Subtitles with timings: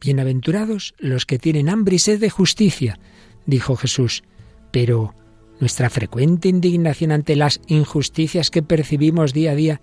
[0.00, 2.98] Bienaventurados los que tienen hambre y sed de justicia,
[3.44, 4.22] dijo Jesús.
[4.70, 5.14] Pero
[5.60, 9.80] nuestra frecuente indignación ante las injusticias que percibimos día a día,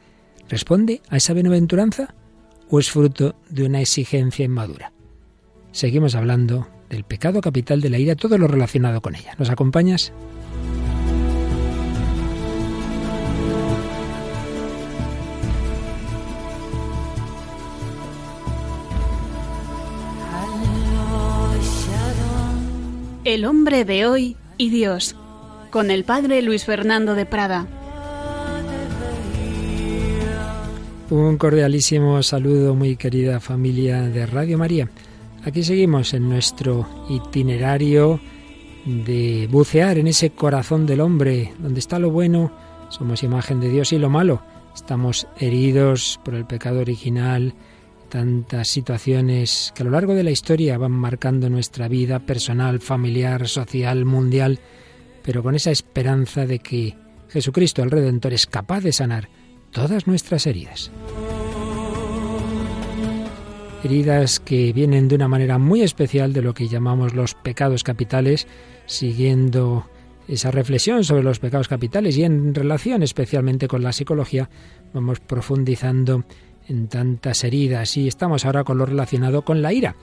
[0.50, 2.16] ¿responde a esa bienaventuranza
[2.68, 4.92] o es fruto de una exigencia inmadura?
[5.72, 9.36] Seguimos hablando del pecado capital de la ira, todo lo relacionado con ella.
[9.38, 10.14] ¿Nos acompañas?
[23.28, 25.18] El hombre de hoy y Dios,
[25.70, 27.68] con el padre Luis Fernando de Prada.
[31.10, 34.90] Un cordialísimo saludo, muy querida familia de Radio María.
[35.44, 38.22] Aquí seguimos en nuestro itinerario
[38.86, 42.54] de bucear en ese corazón del hombre, donde está lo bueno,
[42.88, 44.42] somos imagen de Dios y lo malo.
[44.74, 47.54] Estamos heridos por el pecado original,
[48.10, 53.48] tantas situaciones que a lo largo de la historia van marcando nuestra vida personal, familiar,
[53.48, 54.60] social, mundial,
[55.24, 56.96] pero con esa esperanza de que
[57.30, 59.30] Jesucristo el Redentor es capaz de sanar
[59.72, 60.92] todas nuestras heridas.
[63.84, 68.48] Heridas que vienen de una manera muy especial de lo que llamamos los pecados capitales,
[68.86, 69.88] siguiendo
[70.28, 74.50] esa reflexión sobre los pecados capitales y en relación especialmente con la psicología,
[74.94, 76.26] vamos profundizando
[76.68, 79.96] en tantas heridas y estamos ahora con lo relacionado con la ira.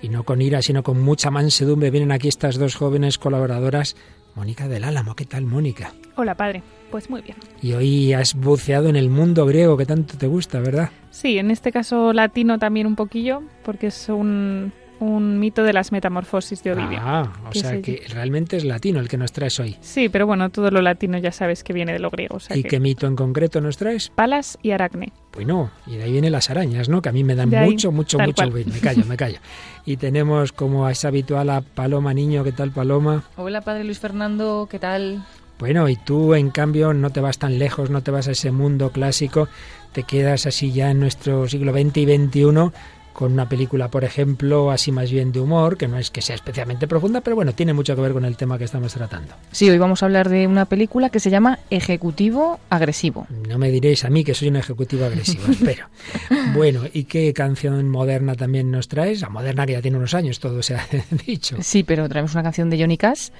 [0.00, 1.90] Y no con ira, sino con mucha mansedumbre.
[1.90, 3.96] Vienen aquí estas dos jóvenes colaboradoras.
[4.36, 5.92] Mónica del Álamo, ¿qué tal, Mónica?
[6.16, 6.62] Hola, padre.
[6.90, 7.36] Pues muy bien.
[7.60, 10.90] Y hoy has buceado en el mundo griego que tanto te gusta, ¿verdad?
[11.10, 15.92] Sí, en este caso latino también un poquillo, porque es un, un mito de las
[15.92, 16.98] metamorfosis de Ovidio.
[17.00, 19.76] Ah, o sea que realmente es latino el que nos traes hoy.
[19.80, 22.38] Sí, pero bueno, todo lo latino ya sabes que viene de lo griego.
[22.54, 24.10] ¿Y qué mito en concreto nos traes?
[24.10, 25.12] Palas y Aracne.
[25.34, 27.00] Bueno, y de ahí vienen las arañas, ¿no?
[27.00, 28.50] Que a mí me dan mucho, mucho, mucho.
[28.50, 29.38] Me callo, me callo.
[29.86, 32.44] Y tenemos, como es habitual, a Paloma Niño.
[32.44, 33.24] ¿Qué tal, Paloma?
[33.36, 34.68] Hola, padre Luis Fernando.
[34.70, 35.24] ¿Qué tal?
[35.58, 38.52] Bueno, y tú, en cambio, no te vas tan lejos, no te vas a ese
[38.52, 39.48] mundo clásico,
[39.92, 42.70] te quedas así ya en nuestro siglo XX y XXI
[43.18, 46.36] con una película, por ejemplo, así más bien de humor, que no es que sea
[46.36, 49.34] especialmente profunda, pero bueno, tiene mucho que ver con el tema que estamos tratando.
[49.50, 53.26] Sí, hoy vamos a hablar de una película que se llama Ejecutivo Agresivo.
[53.48, 55.86] No me diréis a mí que soy un ejecutivo agresivo, espero.
[56.54, 59.20] Bueno, ¿y qué canción moderna también nos traes?
[59.20, 60.86] La moderna que ya tiene unos años, todo se ha
[61.26, 61.56] dicho.
[61.58, 63.30] Sí, pero traemos una canción de Johnny Cash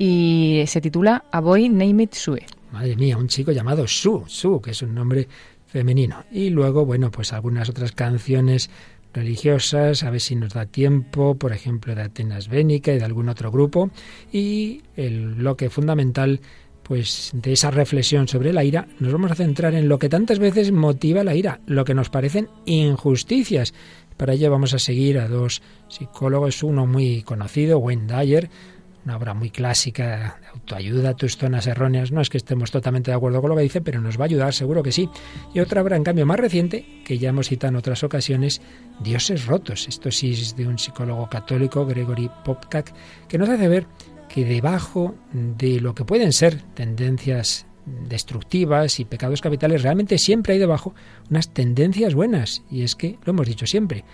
[0.00, 2.44] y se titula A Boy Named Sue.
[2.72, 5.28] Madre mía, un chico llamado Sue, Sue, que es un nombre
[5.68, 6.24] femenino.
[6.32, 8.68] Y luego, bueno, pues algunas otras canciones
[9.12, 13.28] religiosas, a ver si nos da tiempo, por ejemplo, de Atenas Bénica y de algún
[13.28, 13.90] otro grupo,
[14.32, 16.40] y el bloque fundamental
[16.82, 20.38] pues de esa reflexión sobre la ira, nos vamos a centrar en lo que tantas
[20.38, 23.74] veces motiva la ira, lo que nos parecen injusticias.
[24.16, 28.50] Para ello vamos a seguir a dos psicólogos, uno muy conocido, Wayne Dyer,
[29.08, 32.12] una obra muy clásica de autoayuda, tus zonas erróneas.
[32.12, 34.26] No es que estemos totalmente de acuerdo con lo que dice, pero nos va a
[34.26, 35.08] ayudar, seguro que sí.
[35.54, 38.60] Y otra obra, en cambio, más reciente, que ya hemos citado en otras ocasiones,
[39.00, 39.88] Dioses rotos.
[39.88, 42.92] Esto sí es de un psicólogo católico, Gregory Popcak,
[43.28, 43.86] que nos hace ver
[44.28, 50.58] que debajo de lo que pueden ser tendencias destructivas y pecados capitales, realmente siempre hay
[50.58, 50.94] debajo
[51.30, 52.62] unas tendencias buenas.
[52.70, 54.04] Y es que, lo hemos dicho siempre,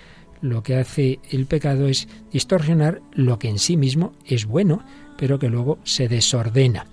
[0.44, 4.82] lo que hace el pecado es distorsionar lo que en sí mismo es bueno,
[5.16, 6.86] pero que luego se desordena.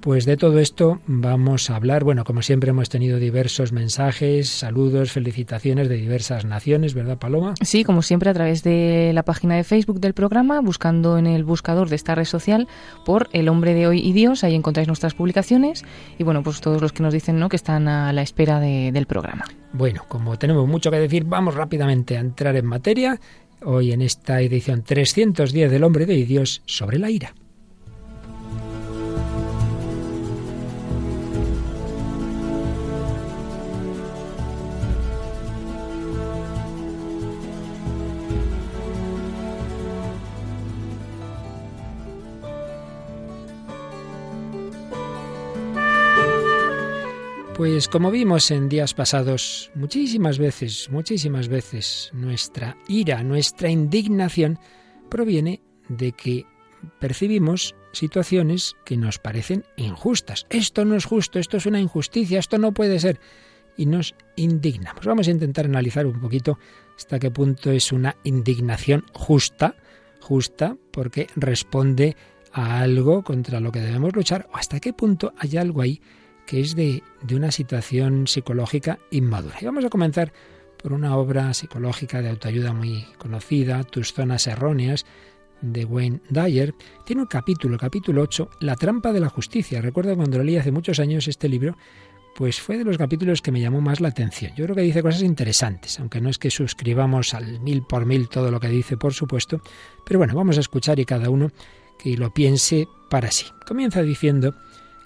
[0.00, 2.04] Pues de todo esto vamos a hablar.
[2.04, 7.54] Bueno, como siempre hemos tenido diversos mensajes, saludos, felicitaciones de diversas naciones, ¿verdad, Paloma?
[7.62, 11.42] Sí, como siempre a través de la página de Facebook del programa, buscando en el
[11.42, 12.68] buscador de esta red social
[13.04, 15.84] por El hombre de hoy y Dios, ahí encontráis nuestras publicaciones
[16.16, 17.48] y bueno, pues todos los que nos dicen ¿no?
[17.48, 19.46] que están a la espera del programa.
[19.72, 23.18] Bueno, como tenemos mucho que decir, vamos rápidamente a entrar en materia.
[23.64, 27.34] Hoy en esta edición 310 del hombre de hoy y Dios sobre la ira.
[47.58, 54.60] Pues como vimos en días pasados, muchísimas veces, muchísimas veces, nuestra ira, nuestra indignación
[55.08, 56.46] proviene de que
[57.00, 60.46] percibimos situaciones que nos parecen injustas.
[60.50, 63.18] Esto no es justo, esto es una injusticia, esto no puede ser.
[63.76, 65.04] Y nos indignamos.
[65.04, 66.60] Vamos a intentar analizar un poquito
[66.96, 69.74] hasta qué punto es una indignación justa,
[70.20, 72.16] justa porque responde
[72.52, 76.00] a algo contra lo que debemos luchar, o hasta qué punto hay algo ahí
[76.48, 79.58] que es de, una situación psicológica inmadura.
[79.60, 80.32] Y vamos a comenzar
[80.82, 85.04] por una obra psicológica de autoayuda muy conocida, Tus zonas erróneas,
[85.60, 86.74] de Wayne Dyer.
[87.04, 89.82] Tiene un capítulo, capítulo 8, La trampa de la justicia.
[89.82, 91.76] Recuerdo cuando lo leí hace muchos años este libro,
[92.34, 94.52] pues fue de los capítulos que me llamó más la atención.
[94.56, 98.30] Yo creo que dice cosas interesantes, aunque no es que suscribamos al mil por mil
[98.30, 99.60] todo lo que dice, por supuesto,
[100.06, 101.50] pero bueno, vamos a escuchar y cada uno
[101.98, 103.44] que lo piense para sí.
[103.66, 104.54] Comienza diciendo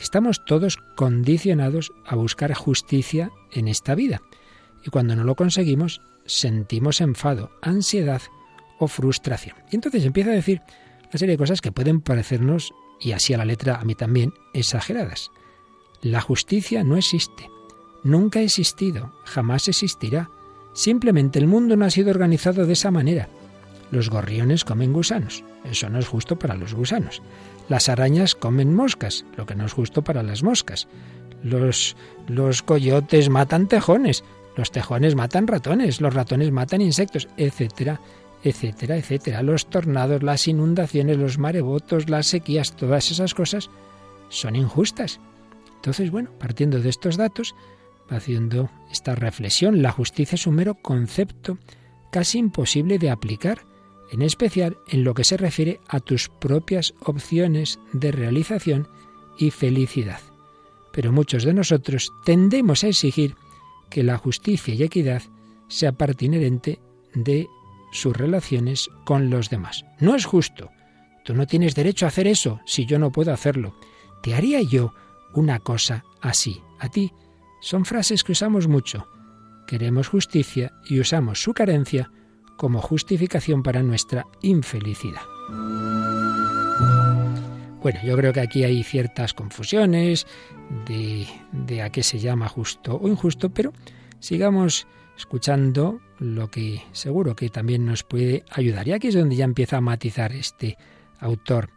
[0.03, 4.21] estamos todos condicionados a buscar justicia en esta vida,
[4.85, 8.23] y cuando no lo conseguimos, sentimos enfado, ansiedad
[8.79, 9.57] o frustración.
[9.71, 10.61] Y entonces empieza a decir
[11.03, 14.35] una serie de cosas que pueden parecernos, y así a la letra a mí también,
[14.55, 15.31] exageradas.
[16.01, 17.49] La justicia no existe,
[18.03, 20.31] nunca ha existido, jamás existirá.
[20.75, 23.29] Simplemente el mundo no ha sido organizado de esa manera.
[23.91, 27.23] Los gorriones comen gusanos, eso no es justo para los gusanos.
[27.69, 30.89] Las arañas comen moscas, lo que no es justo para las moscas.
[31.43, 31.97] Los,
[32.29, 34.25] los coyotes matan tejones,
[34.57, 38.01] los tejones matan ratones, los ratones matan insectos, etcétera,
[38.45, 39.43] etcétera, etcétera.
[39.43, 43.71] Los tornados, las inundaciones, los maremotos, las sequías, todas esas cosas
[44.29, 45.21] son injustas.
[45.77, 47.55] Entonces, bueno, partiendo de estos datos,
[48.09, 49.83] haciendo esta reflexión.
[49.83, 51.59] La justicia es un mero concepto
[52.11, 53.65] casi imposible de aplicar,
[54.13, 58.87] en especial en lo que se refiere a tus propias opciones de realización
[59.39, 60.21] y felicidad.
[60.93, 63.35] Pero muchos de nosotros tendemos a exigir
[63.89, 65.23] que la justicia y equidad
[65.69, 66.79] sea parte inherente
[67.15, 67.49] de
[67.91, 69.85] sus relaciones con los demás.
[69.99, 70.71] No es justo.
[71.25, 73.75] Tú no tienes derecho a hacer eso si yo no puedo hacerlo.
[74.23, 74.93] ¿Te haría yo
[75.33, 76.61] una cosa así.
[76.79, 77.13] A ti
[77.61, 79.09] son frases que usamos mucho.
[79.67, 82.11] Queremos justicia y usamos su carencia
[82.63, 85.23] como justificación para nuestra infelicidad.
[87.83, 90.29] Bueno, yo creo que aquí hay ciertas confusiones
[90.87, 93.73] de, a qué se llama justo o injusto, pero
[94.21, 94.87] sigamos
[95.19, 98.87] escuchando lo que seguro que también nos puede ayudar.
[98.87, 100.79] Y aquí es donde ya empieza a matizar este
[101.19, 101.69] autor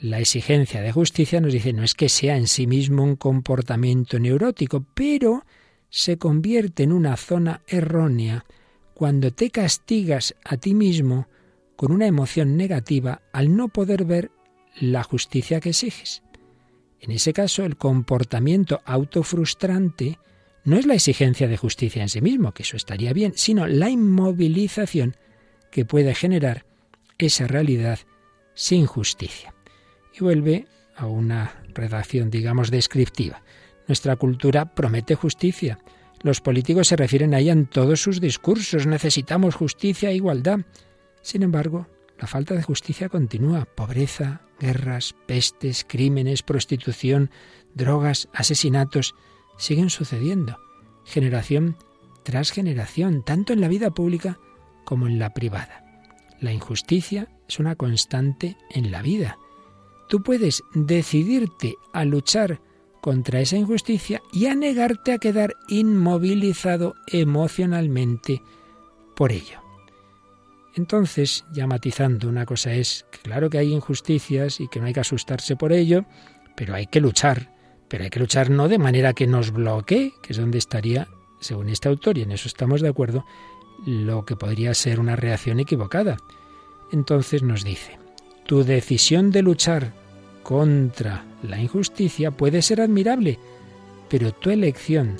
[0.00, 4.20] la exigencia de justicia nos dice no es que sea en sí mismo un comportamiento
[4.20, 5.44] neurótico, pero
[5.90, 8.44] se convierte en una zona errónea
[9.00, 11.26] cuando te castigas a ti mismo
[11.74, 14.30] con una emoción negativa al no poder ver
[14.78, 16.22] la justicia que exiges.
[17.00, 20.18] En ese caso, el comportamiento autofrustrante
[20.64, 23.88] no es la exigencia de justicia en sí mismo, que eso estaría bien, sino la
[23.88, 25.16] inmovilización
[25.70, 26.66] que puede generar
[27.16, 28.00] esa realidad
[28.52, 29.54] sin justicia
[30.12, 33.42] y vuelve a una redacción, digamos, descriptiva.
[33.88, 35.78] Nuestra cultura promete justicia.
[36.22, 38.86] Los políticos se refieren a ella en todos sus discursos.
[38.86, 40.60] Necesitamos justicia e igualdad.
[41.22, 41.86] Sin embargo,
[42.18, 43.64] la falta de justicia continúa.
[43.64, 47.30] Pobreza, guerras, pestes, crímenes, prostitución,
[47.74, 49.14] drogas, asesinatos
[49.56, 50.58] siguen sucediendo.
[51.04, 51.76] Generación
[52.22, 54.38] tras generación, tanto en la vida pública
[54.84, 55.84] como en la privada.
[56.40, 59.38] La injusticia es una constante en la vida
[60.10, 62.60] Tú puedes decidirte a luchar
[63.00, 68.42] contra esa injusticia y a negarte a quedar inmovilizado emocionalmente
[69.16, 69.60] por ello.
[70.74, 74.92] Entonces, ya matizando, una cosa es que claro que hay injusticias y que no hay
[74.92, 76.04] que asustarse por ello,
[76.54, 77.54] pero hay que luchar.
[77.88, 81.08] Pero hay que luchar no de manera que nos bloquee, que es donde estaría,
[81.40, 83.24] según este autor, y en eso estamos de acuerdo,
[83.84, 86.16] lo que podría ser una reacción equivocada.
[86.92, 87.98] Entonces nos dice,
[88.46, 89.92] tu decisión de luchar
[90.42, 93.38] contra la injusticia puede ser admirable,
[94.08, 95.16] pero tu elección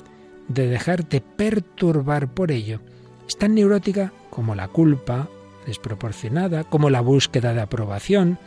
[0.47, 2.79] de dejarte perturbar por ello
[3.27, 5.29] es tan neurótica como la culpa
[5.65, 8.37] desproporcionada, como la búsqueda de aprobación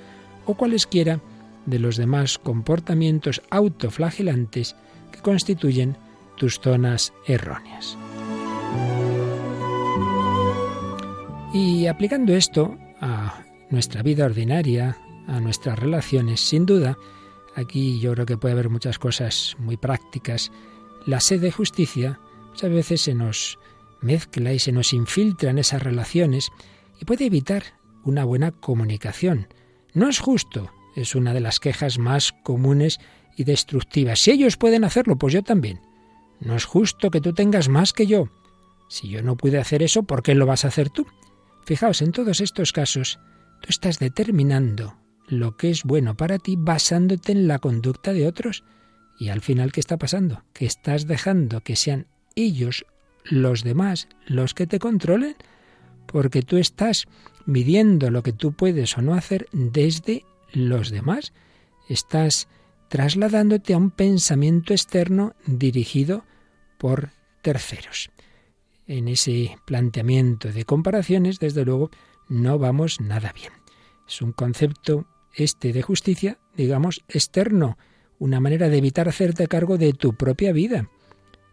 [0.47, 1.21] o cualesquiera
[1.67, 4.77] de los demás comportamientos autoflagelantes
[5.11, 5.97] que constituyen
[6.37, 7.97] tus zonas erróneas.
[11.55, 16.41] Y aplicando esto a nuestra vida ordinaria, a nuestras relaciones.
[16.41, 16.99] Sin duda,
[17.55, 20.53] aquí yo creo que puede haber muchas cosas muy prácticas.
[21.07, 23.59] La sed de justicia muchas veces se nos
[24.01, 26.51] mezcla y se nos infiltra en esas relaciones
[27.01, 27.63] y puede evitar
[28.05, 29.49] una buena comunicación.
[29.93, 33.01] No es justo, es una de las quejas más comunes
[33.37, 34.21] y destructivas.
[34.21, 35.81] Si ellos pueden hacerlo, pues yo también.
[36.41, 38.29] No es justo que tú tengas más que yo.
[38.89, 41.07] Si yo no pude hacer eso, ¿por qué lo vas a hacer tú?
[41.65, 43.19] Fijaos, en todos estos casos,
[43.63, 44.95] tú estás determinando
[45.27, 48.65] lo que es bueno para ti basándote en la conducta de otros.
[49.19, 50.45] Y al final, ¿qué está pasando?
[50.53, 52.85] Que estás dejando que sean ellos,
[53.25, 55.37] los demás, los que te controlen,
[56.07, 57.07] porque tú estás
[57.47, 61.33] midiendo lo que tú puedes o no hacer desde los demás.
[61.89, 62.49] Estás
[62.89, 66.25] trasladándote a un pensamiento externo dirigido
[66.79, 67.11] por
[67.43, 68.11] terceros.
[68.87, 71.91] en ese planteamiento de comparaciones, desde luego
[72.29, 73.53] no vamos nada bien.
[74.07, 77.79] Es un concepto este de justicia, digamos, externo,
[78.19, 80.89] una manera de evitar hacerte cargo de tu propia vida.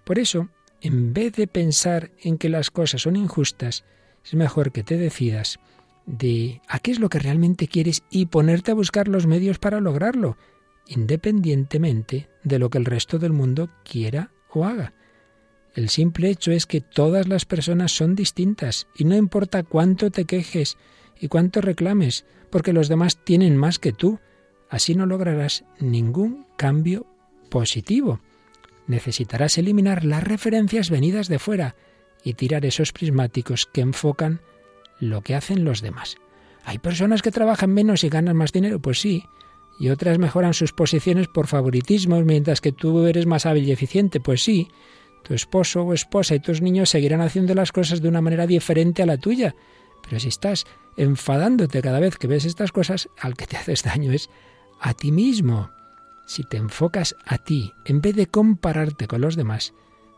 [0.04, 0.50] Por eso,
[0.82, 3.84] en vez de pensar en que las cosas son injustas,
[4.24, 5.60] es mejor que te decidas
[6.06, 9.80] de a qué es lo que realmente quieres y ponerte a buscar los medios para
[9.80, 10.38] lograrlo,
[10.88, 14.94] independientemente de lo que el resto del mundo quiera o haga.
[15.74, 20.26] El simple hecho es que todas las personas son distintas y no importa cuánto te
[20.26, 20.78] quejes
[21.22, 24.20] y cuánto reclames, porque los demás tienen más que tú,
[24.70, 27.06] así no lograrás ningún cambio
[27.50, 28.20] positivo.
[28.88, 31.76] Necesitarás eliminar las referencias venidas de fuera
[32.24, 34.42] y tirar esos prismáticos que enfocan
[35.00, 36.18] lo que hacen los demás.
[36.66, 38.80] ¿Hay personas que trabajan menos y ganan más dinero?
[38.80, 39.24] Pues sí.
[39.80, 44.20] Y otras mejoran sus posiciones por favoritismos, mientras que tú eres más hábil y eficiente.
[44.20, 44.68] Pues sí.
[45.24, 49.04] Tu esposo o esposa y tus niños seguirán haciendo las cosas de una manera diferente
[49.04, 49.56] a la tuya.
[50.04, 50.66] Pero si estás
[50.98, 54.30] enfadándote cada vez que ves estas cosas, al que te haces daño es
[54.80, 55.72] a ti mismo.
[56.26, 59.74] Si te enfocas a ti, en vez de compararte con los demás,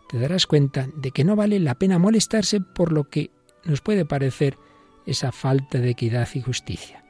[0.09, 3.31] te darás cuenta de que no vale la pena molestarse por lo que
[3.63, 4.57] nos puede parecer
[5.05, 7.03] esa falta de equidad y justicia.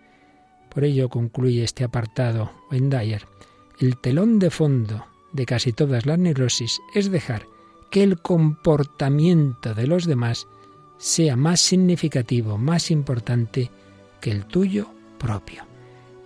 [0.69, 3.27] Por ello concluye este apartado Wendayer.
[3.79, 7.45] El telón de fondo de casi todas las neurosis es dejar
[7.91, 10.47] que el comportamiento de los demás
[11.03, 13.69] sea más significativo, más importante
[14.21, 15.65] que el tuyo propio.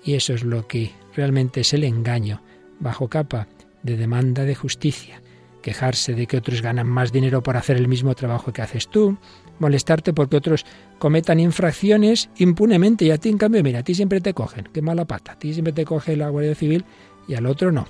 [0.04, 2.44] Y eso es lo que realmente es el engaño
[2.80, 3.48] bajo capa
[3.82, 5.20] de demanda de justicia.
[5.64, 9.18] Quejarse de que otros ganan más dinero por hacer el mismo trabajo que haces tú,
[9.58, 10.64] molestarte porque otros
[11.00, 14.84] cometan infracciones impunemente y a ti en cambio, mira, a ti siempre te cogen, qué
[14.84, 16.86] mala pata, a ti siempre te coge la Guardia Civil
[17.28, 17.88] y al otro no.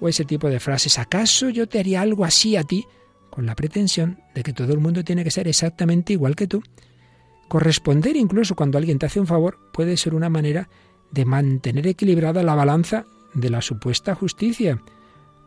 [0.00, 2.86] O ese tipo de frases, ¿acaso yo te haría algo así a ti?
[3.38, 6.60] Con la pretensión de que todo el mundo tiene que ser exactamente igual que tú.
[7.46, 10.68] Corresponder incluso cuando alguien te hace un favor puede ser una manera
[11.12, 14.82] de mantener equilibrada la balanza de la supuesta justicia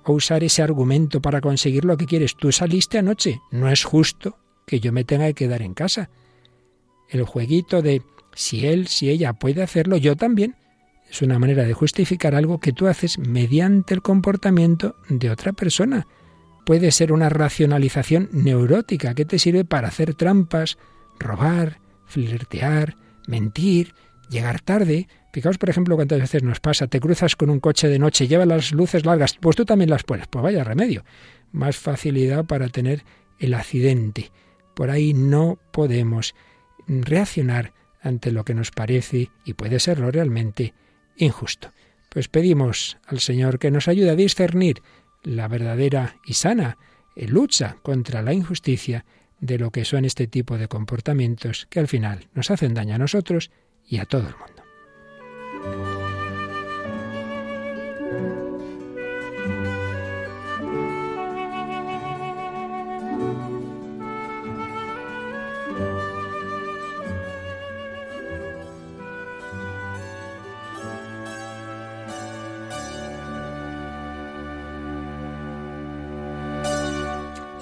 [0.05, 2.38] o usar ese argumento para conseguir lo que quieres.
[2.38, 6.10] Tú saliste anoche, no es justo que yo me tenga que quedar en casa.
[7.10, 10.55] El jueguito de si él, si ella puede hacerlo, yo también,
[11.10, 16.07] es una manera de justificar algo que tú haces mediante el comportamiento de otra persona.
[16.65, 20.77] Puede ser una racionalización neurótica que te sirve para hacer trampas,
[21.19, 22.95] robar, flirtear,
[23.27, 23.93] mentir,
[24.29, 25.07] llegar tarde.
[25.33, 28.45] Fijaos, por ejemplo, cuántas veces nos pasa, te cruzas con un coche de noche, lleva
[28.45, 31.03] las luces largas, pues tú también las pones, pues vaya remedio.
[31.51, 33.03] Más facilidad para tener
[33.39, 34.31] el accidente.
[34.75, 36.35] Por ahí no podemos
[36.87, 40.73] reaccionar ante lo que nos parece y puede serlo realmente
[41.17, 41.71] injusto.
[42.09, 44.81] Pues pedimos al Señor que nos ayude a discernir
[45.23, 46.77] la verdadera y sana
[47.15, 49.05] lucha contra la injusticia
[49.39, 52.99] de lo que son este tipo de comportamientos que al final nos hacen daño a
[52.99, 53.51] nosotros
[53.85, 54.61] y a todo el mundo.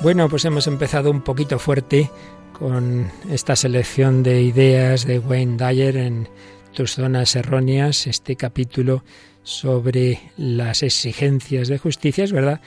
[0.01, 2.09] Bueno, pues hemos empezado un poquito fuerte
[2.57, 6.29] con esta selección de ideas de Wayne Dyer en
[6.73, 9.03] tus zonas erróneas, este capítulo
[9.43, 12.61] sobre las exigencias de justicia, es verdad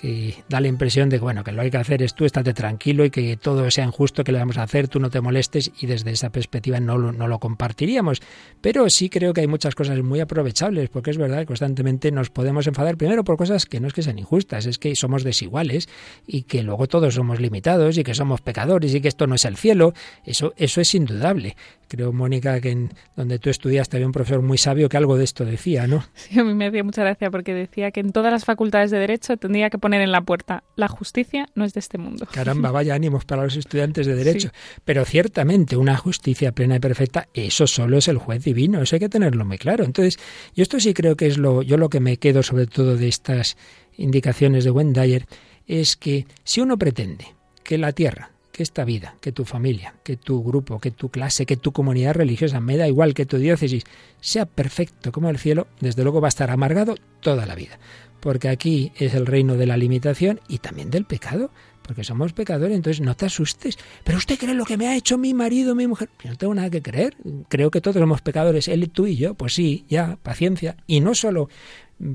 [0.00, 2.54] que da la impresión de que bueno, que lo hay que hacer es tú estate
[2.54, 5.72] tranquilo y que todo sea injusto que le vamos a hacer, tú no te molestes
[5.80, 8.20] y desde esa perspectiva no lo, no lo compartiríamos.
[8.60, 12.30] Pero sí creo que hay muchas cosas muy aprovechables, porque es verdad que constantemente nos
[12.30, 15.88] podemos enfadar primero por cosas que no es que sean injustas, es que somos desiguales
[16.26, 19.44] y que luego todos somos limitados y que somos pecadores y que esto no es
[19.44, 19.94] el cielo.
[20.24, 21.56] Eso, eso es indudable.
[21.88, 25.24] Creo, Mónica, que en donde tú estudiaste había un profesor muy sabio que algo de
[25.24, 26.04] esto decía, ¿no?
[26.14, 28.98] Sí, a mí me hacía mucha gracia porque decía que en todas las facultades de
[28.98, 32.26] Derecho tendría que poner en la puerta, la justicia no es de este mundo.
[32.30, 34.50] Caramba, vaya ánimos para los estudiantes de Derecho.
[34.84, 39.00] Pero ciertamente una justicia plena y perfecta, eso solo es el juez divino, eso hay
[39.00, 39.84] que tenerlo muy claro.
[39.84, 40.18] Entonces,
[40.54, 43.08] yo esto sí creo que es lo, yo lo que me quedo sobre todo de
[43.08, 43.56] estas
[43.96, 45.26] indicaciones de Wendayer,
[45.66, 47.26] es que si uno pretende
[47.62, 51.46] que la tierra, que esta vida, que tu familia, que tu grupo, que tu clase,
[51.46, 53.84] que tu comunidad religiosa, me da igual que tu diócesis,
[54.20, 57.78] sea perfecto como el cielo, desde luego va a estar amargado toda la vida.
[58.20, 61.50] Porque aquí es el reino de la limitación y también del pecado.
[61.82, 63.78] porque somos pecadores, entonces no te asustes.
[64.04, 66.10] Pero usted cree lo que me ha hecho mi marido, mi mujer.
[66.22, 67.16] Yo no tengo nada que creer.
[67.48, 69.32] Creo que todos somos pecadores, él, tú y yo.
[69.32, 70.76] Pues sí, ya, paciencia.
[70.86, 71.48] Y no solo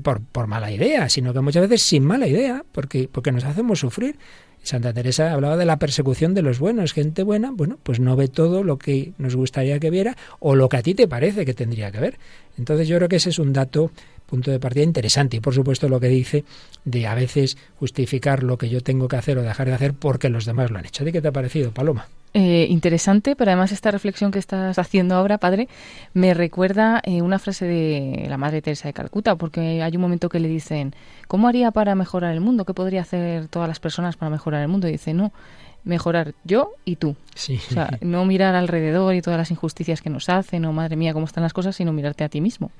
[0.02, 3.80] por, por mala idea, sino que muchas veces sin mala idea, porque, porque nos hacemos
[3.80, 4.16] sufrir.
[4.64, 6.94] Santa Teresa hablaba de la persecución de los buenos.
[6.94, 10.70] Gente buena, bueno, pues no ve todo lo que nos gustaría que viera o lo
[10.70, 12.18] que a ti te parece que tendría que ver.
[12.56, 13.90] Entonces yo creo que ese es un dato
[14.34, 15.36] punto de partida interesante.
[15.36, 16.44] Y por supuesto lo que dice
[16.84, 20.28] de a veces justificar lo que yo tengo que hacer o dejar de hacer porque
[20.28, 21.04] los demás lo han hecho.
[21.04, 22.08] ¿De qué te ha parecido, Paloma?
[22.36, 25.68] Eh, interesante, pero además esta reflexión que estás haciendo ahora, padre,
[26.14, 30.28] me recuerda eh, una frase de la Madre Teresa de Calcuta, porque hay un momento
[30.28, 30.96] que le dicen,
[31.28, 32.64] ¿cómo haría para mejorar el mundo?
[32.64, 34.88] ¿Qué podría hacer todas las personas para mejorar el mundo?
[34.88, 35.32] Y dice, no,
[35.84, 37.16] mejorar yo y tú.
[37.34, 37.60] Sí.
[37.70, 41.12] O sea, no mirar alrededor y todas las injusticias que nos hacen, o madre mía,
[41.12, 42.70] cómo están las cosas, sino mirarte a ti mismo.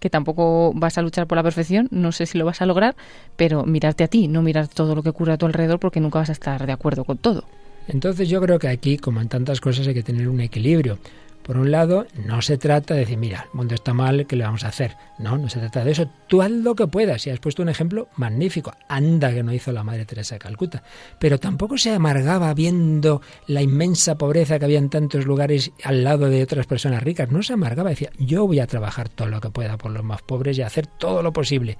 [0.00, 2.96] Que tampoco vas a luchar por la perfección, no sé si lo vas a lograr,
[3.36, 6.18] pero mirarte a ti, no mirar todo lo que ocurre a tu alrededor porque nunca
[6.18, 7.44] vas a estar de acuerdo con todo.
[7.86, 10.98] Entonces yo creo que aquí, como en tantas cosas, hay que tener un equilibrio.
[11.44, 14.44] Por un lado, no se trata de decir, mira, el mundo está mal, ¿qué le
[14.44, 14.96] vamos a hacer?
[15.18, 16.08] No, no se trata de eso.
[16.26, 17.26] Tú haz lo que puedas.
[17.26, 18.72] Y has puesto un ejemplo magnífico.
[18.88, 20.82] Anda que no hizo la Madre Teresa de Calcuta.
[21.18, 26.30] Pero tampoco se amargaba viendo la inmensa pobreza que había en tantos lugares al lado
[26.30, 27.30] de otras personas ricas.
[27.30, 27.90] No se amargaba.
[27.90, 30.86] Decía, yo voy a trabajar todo lo que pueda por los más pobres y hacer
[30.86, 31.76] todo lo posible.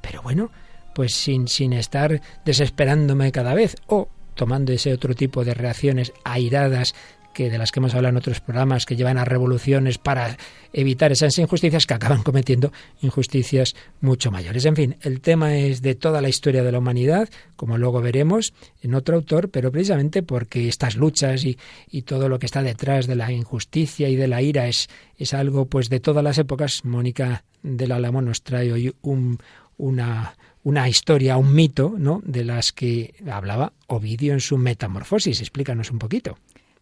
[0.00, 0.52] Pero bueno,
[0.94, 3.74] pues sin, sin estar desesperándome cada vez.
[3.88, 6.94] O tomando ese otro tipo de reacciones airadas
[7.38, 10.36] que de las que hemos hablado en otros programas, que llevan a revoluciones para
[10.72, 14.64] evitar esas injusticias que acaban cometiendo injusticias mucho mayores.
[14.64, 18.54] En fin, el tema es de toda la historia de la humanidad, como luego veremos
[18.82, 21.56] en otro autor, pero precisamente porque estas luchas y,
[21.88, 25.32] y todo lo que está detrás de la injusticia y de la ira es, es
[25.32, 26.84] algo pues de todas las épocas.
[26.84, 29.38] Mónica del Álamo nos trae hoy un,
[29.76, 32.20] una una historia, un mito, ¿no?
[32.24, 35.40] De las que hablaba Ovidio en su Metamorfosis.
[35.40, 36.36] Explícanos un poquito.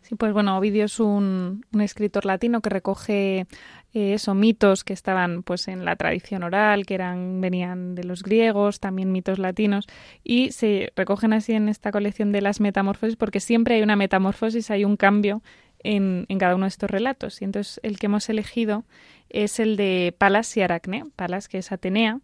[0.06, 3.46] Sí, pues bueno, Ovidio es un, un escritor latino que recoge
[3.92, 8.22] eh, esos mitos que estaban pues en la tradición oral, que eran venían de los
[8.22, 9.88] griegos, también mitos latinos,
[10.22, 14.70] y se recogen así en esta colección de las metamorfosis porque siempre hay una metamorfosis,
[14.70, 15.42] hay un cambio
[15.80, 17.42] en, en cada uno de estos relatos.
[17.42, 18.84] Y entonces el que hemos elegido
[19.28, 21.02] es el de Palas y Aracne.
[21.16, 22.20] Palas, que es Atenea,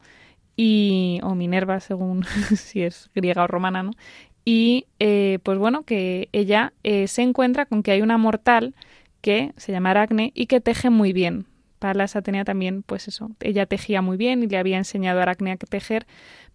[0.56, 2.24] y o Minerva según
[2.56, 3.90] si es griega o romana, ¿no?
[4.44, 8.74] Y eh, pues bueno, que ella eh, se encuentra con que hay una mortal
[9.20, 11.46] que se llama Aracne y que teje muy bien.
[11.78, 15.52] Palas Atenea también, pues eso, ella tejía muy bien y le había enseñado a Aracne
[15.52, 16.06] a tejer,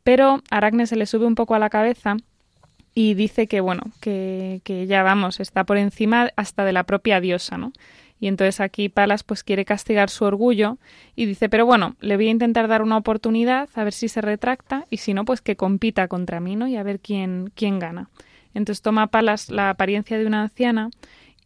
[0.03, 2.15] pero Aracne se le sube un poco a la cabeza
[2.93, 7.19] y dice que, bueno, que, que ella, vamos, está por encima hasta de la propia
[7.19, 7.73] diosa, ¿no?
[8.19, 10.77] Y entonces aquí Palas pues quiere castigar su orgullo
[11.15, 14.21] y dice, pero bueno, le voy a intentar dar una oportunidad a ver si se
[14.21, 16.67] retracta y si no, pues que compita contra mí, ¿no?
[16.67, 18.09] Y a ver quién, quién gana.
[18.53, 20.89] Entonces toma Palas la apariencia de una anciana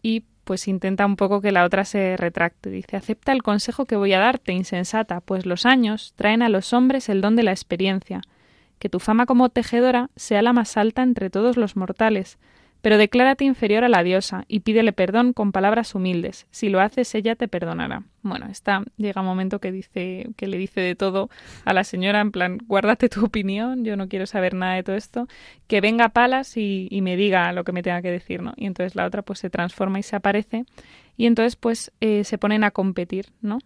[0.02, 2.70] y pues intenta un poco que la otra se retracte.
[2.70, 6.74] Dice, acepta el consejo que voy a darte, insensata, pues los años traen a los
[6.74, 8.22] hombres el don de la experiencia.
[8.80, 12.40] Que tu fama como tejedora sea la más alta entre todos los mortales,
[12.82, 16.48] pero declárate inferior a la diosa y pídele perdón con palabras humildes.
[16.52, 18.04] Si lo haces, ella te perdonará.
[18.24, 21.30] Bueno, está llega un momento que dice que le dice de todo
[21.66, 24.96] a la señora en plan, guárdate tu opinión, yo no quiero saber nada de todo
[24.96, 25.28] esto,
[25.68, 28.54] que venga Palas y, me diga lo que me tenga que decir, ¿no?
[28.58, 30.66] Y entonces la otra pues se transforma y se aparece
[31.18, 33.60] y entonces pues eh, se ponen a competir, ¿no?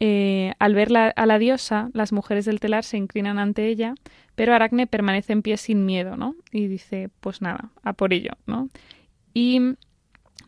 [0.00, 3.94] Eh, al ver a la diosa, las mujeres del telar se inclinan ante ella,
[4.34, 6.34] pero Aracne permanece en pie sin miedo, ¿no?
[6.50, 8.68] Y dice, pues nada, a por ello, ¿no?
[9.32, 9.76] Y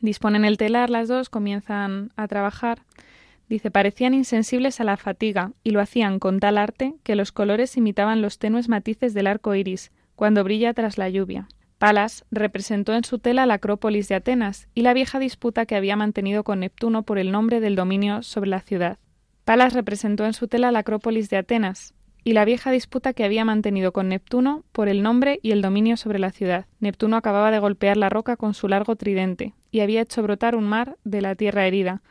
[0.01, 2.83] disponen el telar las dos, comienzan a trabajar.
[3.49, 7.77] Dice, parecían insensibles a la fatiga y lo hacían con tal arte que los colores
[7.77, 11.49] imitaban los tenues matices del arco iris cuando brilla tras la lluvia.
[11.79, 15.95] Palas representó en su tela la Acrópolis de Atenas y la vieja disputa que había
[15.95, 18.99] mantenido con Neptuno por el nombre del dominio sobre la ciudad.
[19.45, 21.95] Palas representó en su tela la Acrópolis de Atenas
[22.27, 25.97] y la vieja disputa que había mantenido con Neptuno por el nombre y el dominio
[25.97, 26.67] sobre la ciudad.
[26.81, 30.65] Neptuno acababa de golpear la roca con su largo tridente y había hecho brotar un
[30.65, 32.03] mar de la tierra herida,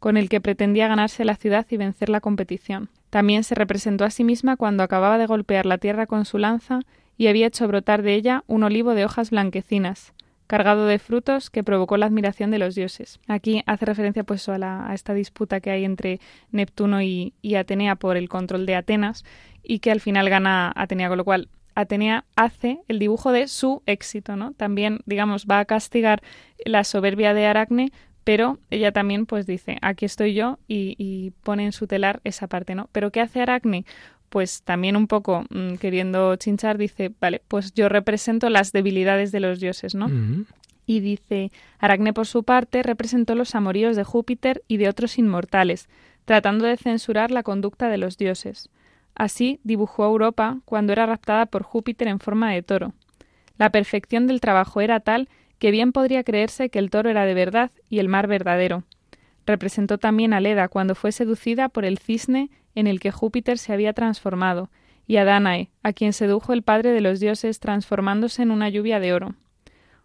[0.00, 2.88] con el que pretendía ganarse la ciudad y vencer la competición.
[3.10, 6.80] También se representó a sí misma cuando acababa de golpear la tierra con su lanza
[7.16, 10.14] y había hecho brotar de ella un olivo de hojas blanquecinas,
[10.50, 13.20] cargado de frutos que provocó la admiración de los dioses.
[13.28, 16.18] Aquí hace referencia pues a, a esta disputa que hay entre
[16.50, 19.24] Neptuno y, Atenea por el control de Atenas
[19.62, 23.82] y que al final gana Atenea, con lo cual Atenea hace el dibujo de su
[23.86, 24.52] éxito, ¿no?
[24.52, 26.22] También, digamos, va a castigar
[26.64, 27.92] la soberbia de Aracne,
[28.24, 32.48] pero ella también pues dice, aquí estoy yo y, y pone en su telar esa
[32.48, 32.88] parte, ¿no?
[32.92, 33.84] Pero ¿qué hace Aracne?
[34.30, 39.40] pues también un poco mm, queriendo chinchar, dice, vale, pues yo represento las debilidades de
[39.40, 40.08] los dioses, ¿no?
[40.86, 45.88] Y dice, Aracne por su parte representó los amoríos de Júpiter y de otros inmortales,
[46.24, 48.70] tratando de censurar la conducta de los dioses.
[49.14, 52.92] Así dibujó Europa cuando era raptada por Júpiter en forma de toro.
[53.58, 57.34] La perfección del trabajo era tal que bien podría creerse que el toro era de
[57.34, 58.84] verdad y el mar verdadero.
[59.46, 63.72] Representó también a Leda cuando fue seducida por el cisne en el que Júpiter se
[63.72, 64.70] había transformado,
[65.06, 69.00] y a Danae, a quien sedujo el padre de los dioses transformándose en una lluvia
[69.00, 69.34] de oro.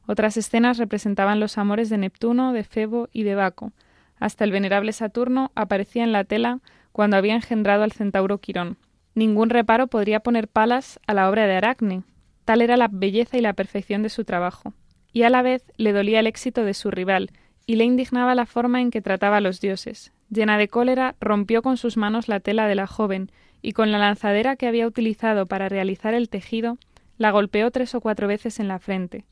[0.08, 3.72] Otras escenas representaban los amores de Neptuno, de Febo y de Baco.
[4.20, 6.60] Hasta el venerable Saturno aparecía en la tela
[6.92, 8.78] cuando había engendrado al centauro Quirón.
[9.16, 12.04] Ningún reparo podría poner palas a la obra de Aracne.
[12.44, 14.74] Tal era la belleza y la perfección de su trabajo.
[15.14, 17.32] Y a la vez le dolía el éxito de su rival,
[17.66, 20.12] y le indignaba la forma en que trataba a los dioses.
[20.30, 24.00] Llena de cólera, rompió con sus manos la tela de la joven, y con la
[24.00, 26.78] lanzadera que había utilizado para realizar el tejido,
[27.18, 29.24] la golpeó tres o cuatro veces en la frente.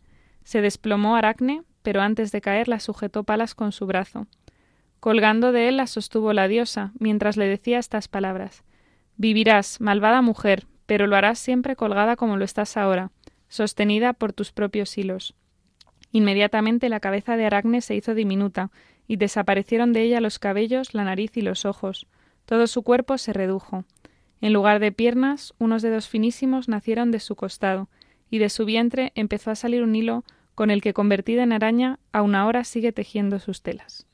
[0.45, 4.27] Se desplomó Aracne, pero antes de caer la sujetó Palas con su brazo.
[5.01, 8.63] Colgando de él la sostuvo la diosa, mientras le decía estas palabras
[9.17, 13.11] Vivirás, malvada mujer, pero lo harás siempre colgada como lo estás ahora,
[13.47, 15.35] sostenida por tus propios hilos.
[16.11, 18.71] Inmediatamente la cabeza de Aracne se hizo diminuta,
[19.07, 22.07] y desaparecieron de ella los cabellos, la nariz y los ojos.
[22.45, 23.83] Todo su cuerpo se redujo.
[24.41, 27.89] En lugar de piernas, unos dedos finísimos nacieron de su costado,
[28.29, 30.23] y de su vientre empezó a salir un hilo
[30.55, 34.07] con el que, convertida en araña, aún ahora sigue tejiendo sus telas.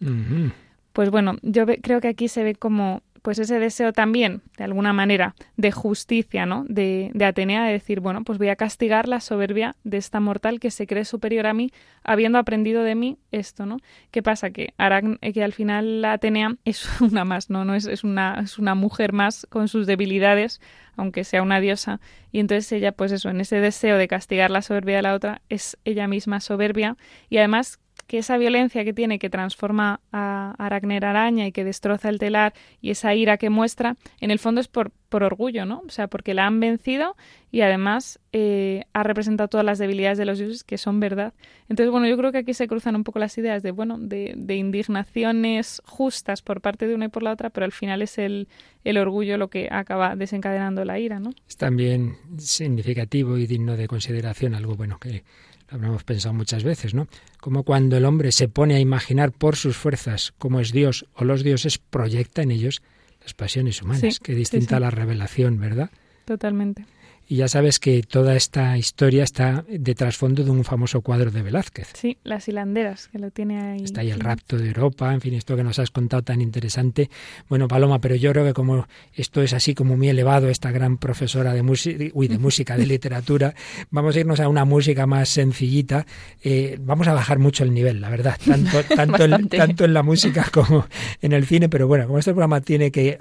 [0.93, 4.93] Pues bueno, yo creo que aquí se ve como pues ese deseo también, de alguna
[4.93, 6.65] manera, de justicia, ¿no?
[6.67, 10.60] De, de, Atenea, de decir, bueno, pues voy a castigar la soberbia de esta mortal
[10.60, 11.71] que se cree superior a mí,
[12.03, 13.77] habiendo aprendido de mí esto, ¿no?
[14.12, 14.51] ¿Qué pasa?
[14.51, 14.73] Que,
[15.21, 17.65] eh, que al final la Atenea es una más, ¿no?
[17.65, 20.62] no es, es, una, es una mujer más con sus debilidades,
[20.95, 21.99] aunque sea una diosa,
[22.32, 25.41] y entonces ella, pues eso, en ese deseo de castigar la soberbia de la otra,
[25.49, 26.97] es ella misma soberbia,
[27.29, 27.79] y además
[28.10, 32.56] que esa violencia que tiene, que transforma a Aracner araña y que destroza el telar
[32.82, 35.84] y esa ira que muestra, en el fondo es por, por orgullo, ¿no?
[35.86, 37.15] O sea, porque la han vencido
[37.52, 41.36] y además eh, ha representado todas las debilidades de los dioses que son verdad.
[41.69, 44.34] Entonces, bueno, yo creo que aquí se cruzan un poco las ideas de, bueno, de,
[44.36, 48.17] de indignaciones justas por parte de una y por la otra, pero al final es
[48.17, 48.48] el,
[48.84, 51.30] el orgullo lo que acaba desencadenando la ira, ¿no?
[51.48, 55.24] Es también significativo y digno de consideración, algo bueno que
[55.69, 57.08] lo habremos pensado muchas veces, ¿no?
[57.39, 61.23] Como cuando el hombre se pone a imaginar por sus fuerzas cómo es Dios o
[61.23, 62.82] los dioses, proyecta en ellos
[63.21, 64.19] las pasiones humanas.
[64.19, 65.91] Qué distinta a la revelación, ¿verdad?
[66.25, 66.86] Totalmente.
[67.32, 71.44] Y ya sabes que toda esta historia está de trasfondo de un famoso cuadro de
[71.44, 71.89] Velázquez.
[71.94, 73.84] Sí, Las hilanderas, que lo tiene ahí.
[73.84, 77.12] Está ahí el rapto de Europa, en fin, esto que nos has contado tan interesante.
[77.48, 80.98] Bueno, Paloma, pero yo creo que como esto es así como muy elevado, esta gran
[80.98, 83.54] profesora de música, uy, de música, de literatura,
[83.92, 86.08] vamos a irnos a una música más sencillita.
[86.44, 90.02] Eh, vamos a bajar mucho el nivel, la verdad, tanto, tanto, en, tanto en la
[90.02, 90.88] música como
[91.22, 93.20] en el cine, pero bueno, como este programa tiene que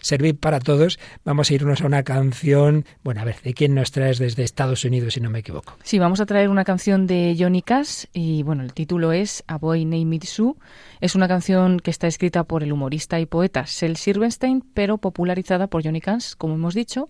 [0.00, 3.92] servir para todos, vamos a irnos a una canción, bueno, a ver, ¿De quién nos
[3.92, 5.74] traes desde Estados Unidos, si no me equivoco?
[5.82, 9.56] Sí, vamos a traer una canción de Johnny Cash y bueno, el título es A
[9.56, 10.52] Boy Named Sue.
[11.00, 15.66] Es una canción que está escrita por el humorista y poeta Sel Silverstein, pero popularizada
[15.66, 17.08] por Johnny Cash, como hemos dicho.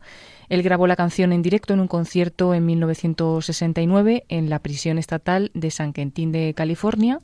[0.48, 5.50] Él grabó la canción en directo en un concierto en 1969 en la prisión estatal
[5.54, 7.20] de San Quentin de California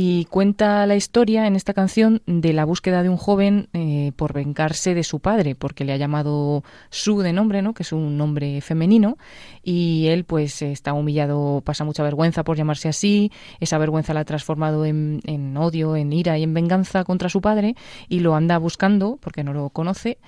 [0.00, 4.32] y cuenta la historia en esta canción de la búsqueda de un joven eh, por
[4.32, 7.74] vengarse de su padre, porque le ha llamado Su de nombre, ¿no?
[7.74, 9.18] que es un nombre femenino,
[9.64, 14.24] y él pues está humillado, pasa mucha vergüenza por llamarse así, esa vergüenza la ha
[14.24, 17.74] transformado en, en odio, en ira y en venganza contra su padre,
[18.08, 20.18] y lo anda buscando porque no lo conoce,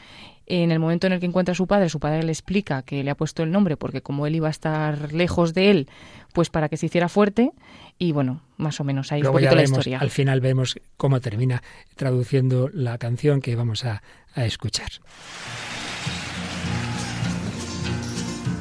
[0.51, 3.05] en el momento en el que encuentra a su padre, su padre le explica que
[3.05, 5.89] le ha puesto el nombre porque como él iba a estar lejos de él,
[6.33, 7.53] pues para que se hiciera fuerte
[7.99, 9.99] y bueno, más o menos ahí un poquito la historia.
[10.01, 11.63] Al final vemos cómo termina
[11.95, 14.03] traduciendo la canción que vamos a,
[14.35, 14.89] a escuchar.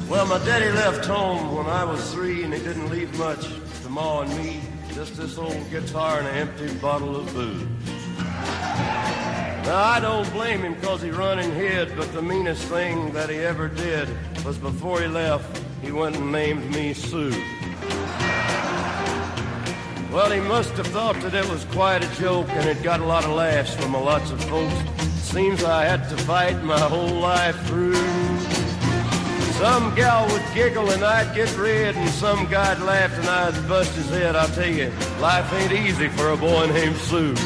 [0.08, 3.46] Well, my daddy left home when I was three and he didn't leave much
[3.82, 4.60] to Ma and me,
[4.94, 7.66] just this old guitar and an empty bottle of booze.
[9.64, 13.30] Now, I don't blame him because he run and hid, but the meanest thing that
[13.30, 14.08] he ever did
[14.44, 17.30] was before he left, he went and named me Sue.
[20.10, 23.04] Well, he must have thought that it was quite a joke, and it got a
[23.04, 24.74] lot of laughs from a lots of folks.
[25.22, 27.94] Seems I had to fight my whole life through.
[29.60, 33.94] Some gal would giggle and I'd get red, and some guy'd laugh and I'd bust
[33.94, 34.34] his head.
[34.34, 34.90] I'll tell you,
[35.20, 37.36] life ain't easy for a boy named Sue.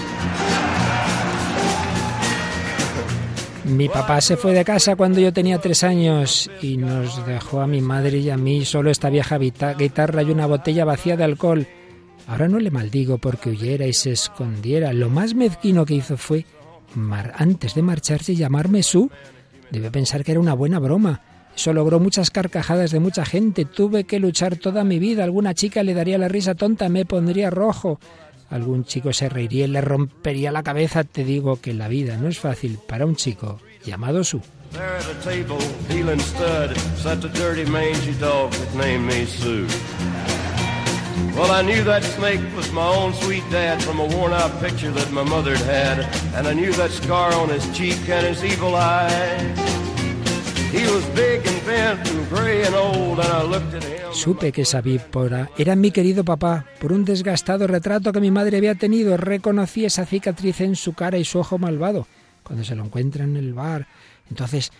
[3.64, 7.66] Mi papá se fue de casa cuando yo tenía tres años y nos dejó a
[7.66, 11.66] mi madre y a mí solo esta vieja guitarra y una botella vacía de alcohol.
[12.26, 14.92] Ahora no le maldigo porque huyera y se escondiera.
[14.92, 16.46] Lo más mezquino que hizo fue,
[17.34, 19.10] antes de marcharse, llamarme Su.
[19.70, 21.22] Debe pensar que era una buena broma.
[21.56, 23.64] Eso logró muchas carcajadas de mucha gente.
[23.64, 25.24] Tuve que luchar toda mi vida.
[25.24, 27.98] Alguna chica le daría la risa tonta, me pondría rojo.
[28.54, 31.02] Algún chico se reiría y le rompería la cabeza.
[31.02, 34.40] Te digo que la vida no es fácil para un chico llamado Su.
[41.36, 44.92] Well, I knew that snake was my own sweet dad from a worn out picture
[44.92, 46.06] that my mother had.
[46.36, 49.40] And I knew that scar on his cheek and his evil eye.
[50.70, 54.03] He was big and bent and gray and old, and I looked at him.
[54.14, 56.64] Supe que esa vípora era mi querido papá.
[56.80, 61.18] Por un desgastado retrato que mi madre había tenido, reconocí esa cicatriz en su cara
[61.18, 62.06] y su ojo malvado.
[62.42, 63.86] Cuando se lo encuentran en el bar,
[64.30, 64.70] entonces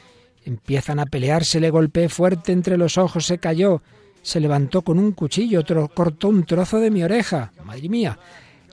[0.45, 3.83] empiezan a pelearse, le golpeé fuerte entre los ojos, se cayó
[4.25, 7.53] se levantó con un cuchillo, otro cortó un trozo de mi oreja.
[7.63, 8.19] Madre mía,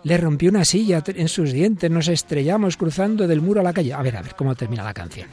[0.03, 3.93] le rompió una silla en sus dientes, nos estrellamos cruzando del muro a la calle.
[3.93, 5.27] A ver, a ver cómo termina la canción.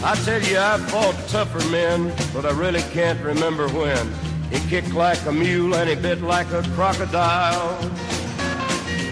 [0.00, 4.08] I tell you, I've fought tougher men, but I really can't remember when.
[4.48, 7.76] He kicked like a mule and he bit like a crocodile.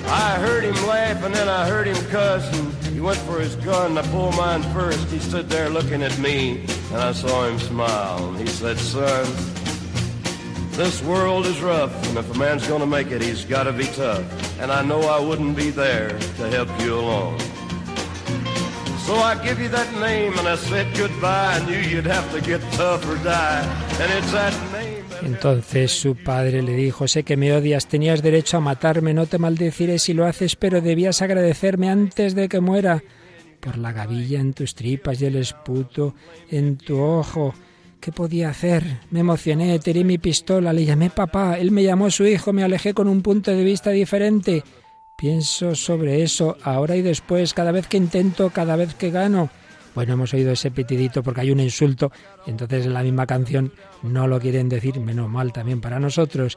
[0.08, 3.56] I heard him laugh and then I heard him cuss and he went for his
[3.56, 3.98] gun.
[3.98, 5.08] I pulled mine first.
[5.08, 8.28] He stood there looking at me and I saw him smile.
[8.28, 9.24] And he said, son,
[10.72, 14.24] this world is rough and if a man's gonna make it, he's gotta be tough.
[14.60, 17.40] And I know I wouldn't be there to help you along.
[19.06, 21.60] So I give you that name and I said goodbye.
[21.60, 23.62] I knew you'd have to get tough or die.
[24.00, 28.58] And it's that name Entonces su padre le dijo, sé que me odias, tenías derecho
[28.58, 33.02] a matarme, no te maldeciré si lo haces, pero debías agradecerme antes de que muera
[33.66, 36.14] por la gavilla en tus tripas y el esputo
[36.48, 37.52] en tu ojo.
[37.98, 38.84] ¿Qué podía hacer?
[39.10, 42.94] Me emocioné, tiré mi pistola, le llamé papá, él me llamó su hijo, me alejé
[42.94, 44.62] con un punto de vista diferente.
[45.16, 49.50] Pienso sobre eso ahora y después, cada vez que intento, cada vez que gano.
[49.96, 52.12] Bueno, hemos oído ese petidito porque hay un insulto,
[52.46, 53.72] entonces en la misma canción
[54.04, 56.56] no lo quieren decir, menos mal también para nosotros.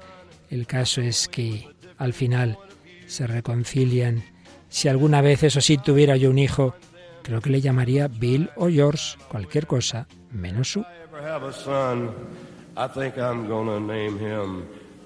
[0.52, 1.68] El caso es que
[1.98, 2.60] al final
[3.08, 4.24] se reconcilian.
[4.68, 6.76] Si alguna vez, eso sí, tuviera yo un hijo,
[7.24, 10.86] creo que le llamaría Bill o George, cualquier cosa, menos su.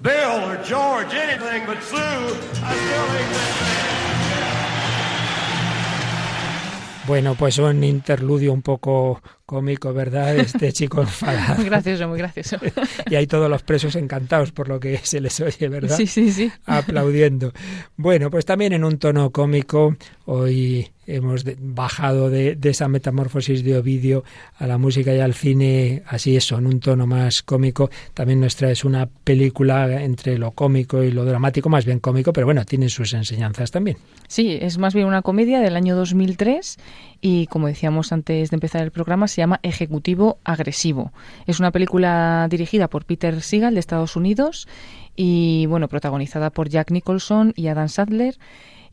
[0.04, 1.98] Bill or George, anything but Sue.
[7.06, 10.36] Bueno, pues un interludio un poco cómico, ¿verdad?
[10.38, 11.56] Este chico enfadado.
[11.56, 12.56] muy gracioso, muy gracioso.
[13.10, 15.96] y hay todos los presos encantados por lo que se les oye, ¿verdad?
[15.96, 16.50] Sí, sí, sí.
[16.64, 17.52] Aplaudiendo.
[17.96, 24.24] Bueno, pues también en un tono cómico, hoy hemos bajado de, esa metamorfosis de Ovidio
[24.58, 27.90] a la música y al cine, así eso, en un tono más cómico.
[28.14, 32.46] También nuestra es una película entre lo cómico y lo dramático, más bien cómico, pero
[32.46, 33.96] bueno, tiene sus enseñanzas también.
[34.28, 36.78] Sí, es más bien una comedia del año 2003
[37.20, 41.12] y, como decíamos antes de empezar el programa, se llama Ejecutivo Agresivo.
[41.46, 44.68] Es una película dirigida por Peter Seagal de Estados Unidos
[45.16, 48.36] y, bueno, protagonizada por Jack Nicholson y Adam Sadler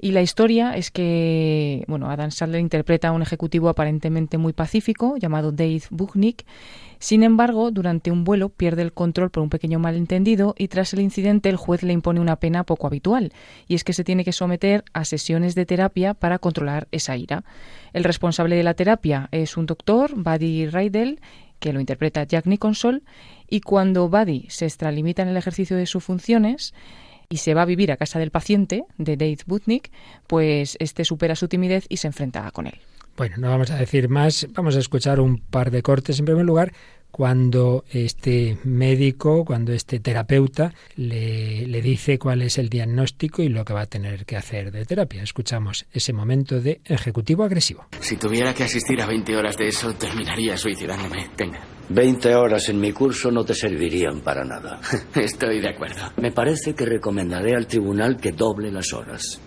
[0.02, 5.16] y la historia es que, bueno, Adam Sandler interpreta a un ejecutivo aparentemente muy pacífico
[5.18, 6.44] llamado Dave Buchnick.
[6.98, 11.02] Sin embargo, durante un vuelo pierde el control por un pequeño malentendido y tras el
[11.02, 13.32] incidente el juez le impone una pena poco habitual,
[13.68, 17.44] y es que se tiene que someter a sesiones de terapia para controlar esa ira.
[17.94, 21.20] El responsable de la terapia es un doctor, Buddy Rydell,
[21.60, 23.04] que lo interpreta Jack Nicholson,
[23.48, 26.74] y cuando Buddy se extralimita en el ejercicio de sus funciones,
[27.32, 29.90] y se va a vivir a casa del paciente, de Dave Butnick,
[30.28, 32.78] pues este supera su timidez y se enfrenta con él.
[33.18, 36.20] Bueno, no vamos a decir más, vamos a escuchar un par de cortes.
[36.20, 36.74] En primer lugar,
[37.12, 43.66] cuando este médico, cuando este terapeuta le, le, dice cuál es el diagnóstico y lo
[43.66, 45.24] que va a tener que hacer de terapia.
[45.24, 47.86] Escuchamos ese momento de ejecutivo agresivo.
[48.00, 51.30] Si tuviera que asistir a 20 horas de eso, terminaría suicidándome.
[51.36, 51.60] Tenga.
[51.90, 54.80] 20 horas en mi curso no te servirían para nada.
[55.16, 56.12] Estoy de acuerdo.
[56.18, 59.42] Me parece que recomendaré al tribunal que doble las horas.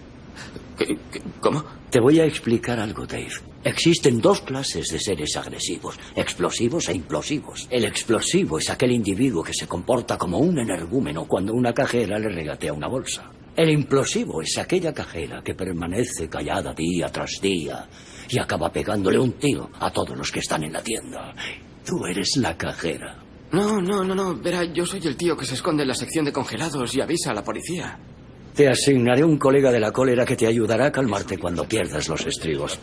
[1.41, 1.65] ¿Cómo?
[1.91, 3.31] Te voy a explicar algo, Dave.
[3.63, 7.67] Existen dos clases de seres agresivos, explosivos e implosivos.
[7.71, 12.29] El explosivo es aquel individuo que se comporta como un energúmeno cuando una cajera le
[12.29, 13.31] regatea una bolsa.
[13.57, 17.89] El implosivo es aquella cajera que permanece callada día tras día
[18.29, 21.35] y acaba pegándole un tiro a todos los que están en la tienda.
[21.87, 23.23] Tú eres la cajera.
[23.53, 24.35] No, no, no, no.
[24.35, 27.31] Verá, yo soy el tío que se esconde en la sección de congelados y avisa
[27.31, 27.97] a la policía.
[28.55, 32.25] Te asignaré un colega de la cólera que te ayudará a calmarte cuando pierdas los
[32.27, 32.79] estribos.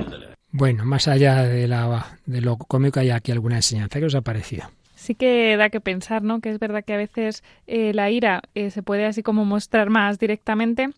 [0.51, 4.21] Bueno, más allá de, la, de lo cómico, hay aquí alguna enseñanza que os ha
[4.21, 4.65] parecido
[5.01, 6.41] sí que da que pensar, ¿no?
[6.41, 9.89] Que es verdad que a veces eh, la ira eh, se puede así como mostrar
[9.89, 10.89] más directamente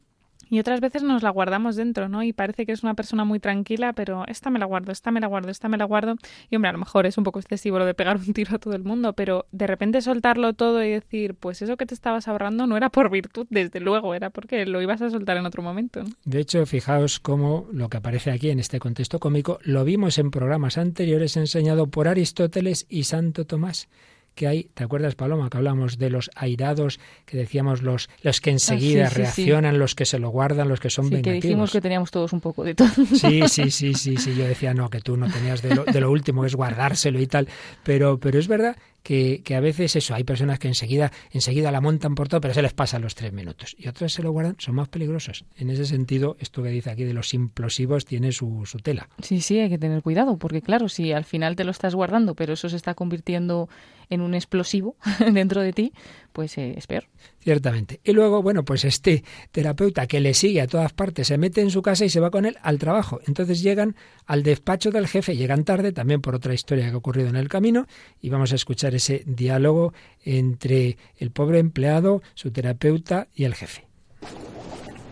[0.53, 2.21] y otras veces nos la guardamos dentro, ¿no?
[2.21, 5.19] Y parece que es una persona muy tranquila, pero esta me la guardo, esta me
[5.19, 6.15] la guardo, esta me la guardo.
[6.51, 8.59] Y hombre, a lo mejor es un poco excesivo lo de pegar un tiro a
[8.59, 12.27] todo el mundo, pero de repente soltarlo todo y decir, pues eso que te estabas
[12.27, 15.63] ahorrando no era por virtud, desde luego, era porque lo ibas a soltar en otro
[15.63, 16.03] momento.
[16.03, 16.09] ¿no?
[16.23, 20.29] De hecho, fijaos cómo lo que aparece aquí en este contexto cómico lo vimos en
[20.29, 23.89] programas anteriores enseñado por Aristóteles y Santo Tomás
[24.35, 28.51] que hay, ¿te acuerdas Paloma que hablamos de los airados, que decíamos los los que
[28.51, 31.81] enseguida ah, reaccionan, los que se lo guardan, los que son sí, que dijimos que
[31.81, 32.89] teníamos todos un poco de todo.
[33.13, 35.99] Sí, sí, sí, sí, sí, yo decía no, que tú no tenías de lo, de
[35.99, 37.47] lo último, que es guardárselo y tal,
[37.83, 41.81] pero pero es verdad que, que, a veces eso, hay personas que enseguida, enseguida la
[41.81, 43.75] montan por todo, pero se les pasa los tres minutos.
[43.77, 45.45] Y otras se lo guardan, son más peligrosos.
[45.57, 49.09] En ese sentido, esto que dice aquí de los implosivos tiene su, su tela.
[49.21, 52.33] Sí, sí, hay que tener cuidado, porque claro, si al final te lo estás guardando,
[52.33, 53.67] pero eso se está convirtiendo
[54.13, 54.95] en un explosivo
[55.31, 55.93] dentro de ti,
[56.31, 57.05] pues eh, es peor.
[57.39, 57.99] Ciertamente.
[58.03, 61.71] Y luego, bueno, pues este terapeuta que le sigue a todas partes se mete en
[61.71, 63.19] su casa y se va con él al trabajo.
[63.27, 63.95] Entonces llegan
[64.25, 67.49] al despacho del jefe, llegan tarde, también por otra historia que ha ocurrido en el
[67.49, 67.87] camino,
[68.21, 73.85] y vamos a escuchar ese diálogo entre el pobre empleado, su terapeuta y el jefe.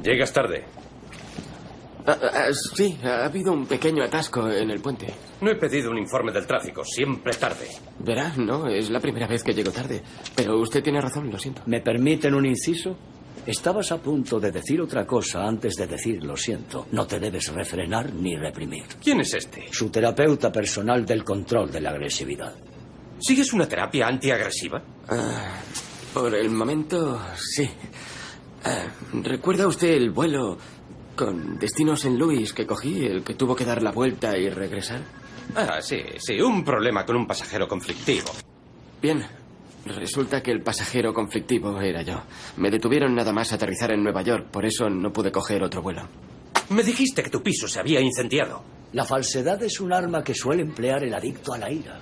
[0.04, 0.64] Llegas tarde.
[2.06, 5.14] Ah, ah, sí, ha habido un pequeño atasco en el puente.
[5.42, 7.68] No he pedido un informe del tráfico, siempre tarde.
[8.00, 10.02] Verá, no, es la primera vez que llego tarde.
[10.36, 11.62] Pero usted tiene razón, lo siento.
[11.66, 12.98] ¿Me permiten un inciso?
[13.46, 16.88] Estabas a punto de decir otra cosa antes de decir lo siento.
[16.92, 18.84] No te debes refrenar ni reprimir.
[19.02, 19.66] ¿Quién es este?
[19.72, 22.54] Su terapeuta personal del control de la agresividad.
[23.20, 24.82] ¿Sigues una terapia antiagresiva?
[25.10, 25.60] Ah,
[26.14, 27.70] por el momento, sí.
[29.24, 30.58] ¿Recuerda usted el vuelo
[31.16, 32.18] con destino St.
[32.18, 35.02] Louis que cogí, el que tuvo que dar la vuelta y regresar.
[35.56, 38.32] Ah, sí, sí, un problema con un pasajero conflictivo.
[39.02, 39.26] Bien,
[39.86, 42.22] resulta que el pasajero conflictivo era yo.
[42.58, 46.04] Me detuvieron nada más aterrizar en Nueva York, por eso no pude coger otro vuelo.
[46.70, 48.64] Me dijiste que tu piso se había incendiado.
[48.94, 52.00] La falsedad es un arma que suele emplear el adicto a la ira.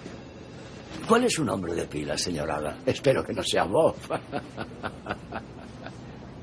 [1.07, 2.77] ¿Cuál es su nombre de pila, señorada?
[2.85, 3.95] Espero que no sea Bob.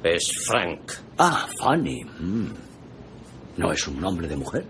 [0.02, 0.80] es Frank.
[1.18, 2.04] Ah, Fanny.
[2.04, 2.46] Mm.
[3.56, 4.66] ¿No es un nombre de mujer?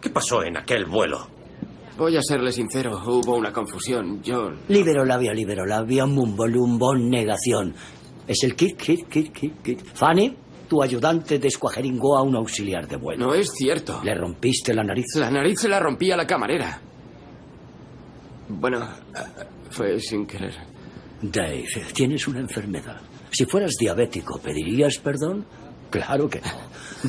[0.00, 1.26] ¿Qué pasó en aquel vuelo?
[1.96, 4.22] Voy a serle sincero, hubo una confusión.
[4.22, 4.50] Yo.
[4.68, 7.74] Liberolabia, liberolabia, mumbo, negación.
[8.26, 9.84] Es el kit, kit, kit, kit, kit.
[9.94, 10.34] Fanny,
[10.68, 13.26] tu ayudante descuajeringó a un auxiliar de vuelo.
[13.26, 14.00] No es cierto.
[14.02, 15.06] ¿Le rompiste la nariz?
[15.16, 16.80] La nariz se la rompí a la camarera.
[18.48, 18.86] Bueno,
[19.70, 20.54] fue sin querer.
[21.22, 23.00] Dave, tienes una enfermedad.
[23.34, 25.44] Si fueras diabético, ¿pedirías perdón?
[25.90, 26.46] Claro que no.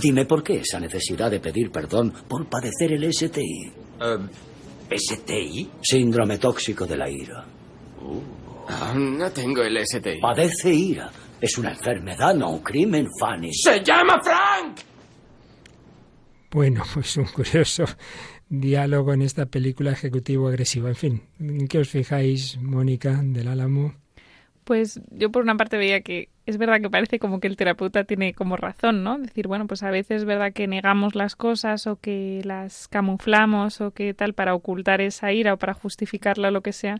[0.02, 3.72] Dime por qué esa necesidad de pedir perdón por padecer el STI.
[4.02, 5.70] Eh, ¿STI?
[5.82, 7.46] Síndrome tóxico de la ira.
[8.68, 10.20] Ah, no tengo el STI.
[10.20, 11.12] Padece ira.
[11.40, 13.54] Es una enfermedad, no un crimen, Fanny.
[13.54, 14.80] ¡Se llama Frank!
[16.50, 17.86] Bueno, pues un curioso
[18.50, 20.88] diálogo en esta película ejecutivo agresivo.
[20.88, 23.94] En fin, ¿en qué os fijáis, Mónica del Álamo?
[24.65, 28.04] Pues yo por una parte veía que es verdad que parece como que el terapeuta
[28.04, 29.17] tiene como razón, ¿no?
[29.17, 33.80] Decir, bueno, pues a veces es verdad que negamos las cosas o que las camuflamos
[33.80, 36.99] o que tal para ocultar esa ira o para justificarla o lo que sea.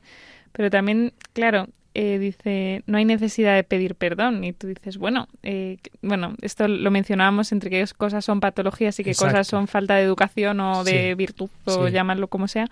[0.52, 4.44] Pero también, claro, eh, dice, no hay necesidad de pedir perdón.
[4.44, 9.04] Y tú dices, bueno, eh, bueno, esto lo mencionábamos entre qué cosas son patologías y
[9.04, 12.68] qué cosas son falta de educación o de virtud, o llamarlo como sea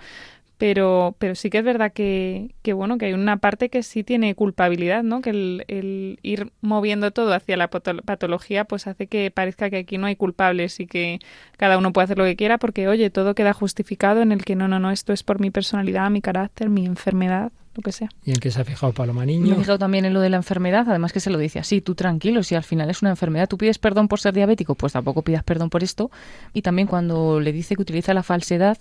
[0.64, 4.06] pero, pero sí que es verdad que, que, bueno, que hay una parte que sí
[4.06, 5.20] tiene culpabilidad, ¿no?
[5.20, 9.98] Que el, el, ir moviendo todo hacia la patología, pues hace que parezca que aquí
[9.98, 11.20] no hay culpables y que
[11.58, 14.56] cada uno puede hacer lo que quiera, porque oye, todo queda justificado en el que
[14.56, 18.10] no, no, no, esto es por mi personalidad, mi carácter, mi enfermedad, lo que sea.
[18.24, 19.48] ¿Y en qué se ha fijado Paloma Niño?
[19.48, 21.82] Me he fijado también en lo de la enfermedad, además que se lo dice así,
[21.82, 24.94] tú tranquilo, si al final es una enfermedad, tú pides perdón por ser diabético, pues
[24.94, 26.12] tampoco pidas perdón por esto.
[26.54, 28.78] Y también cuando le dice que utiliza la falsedad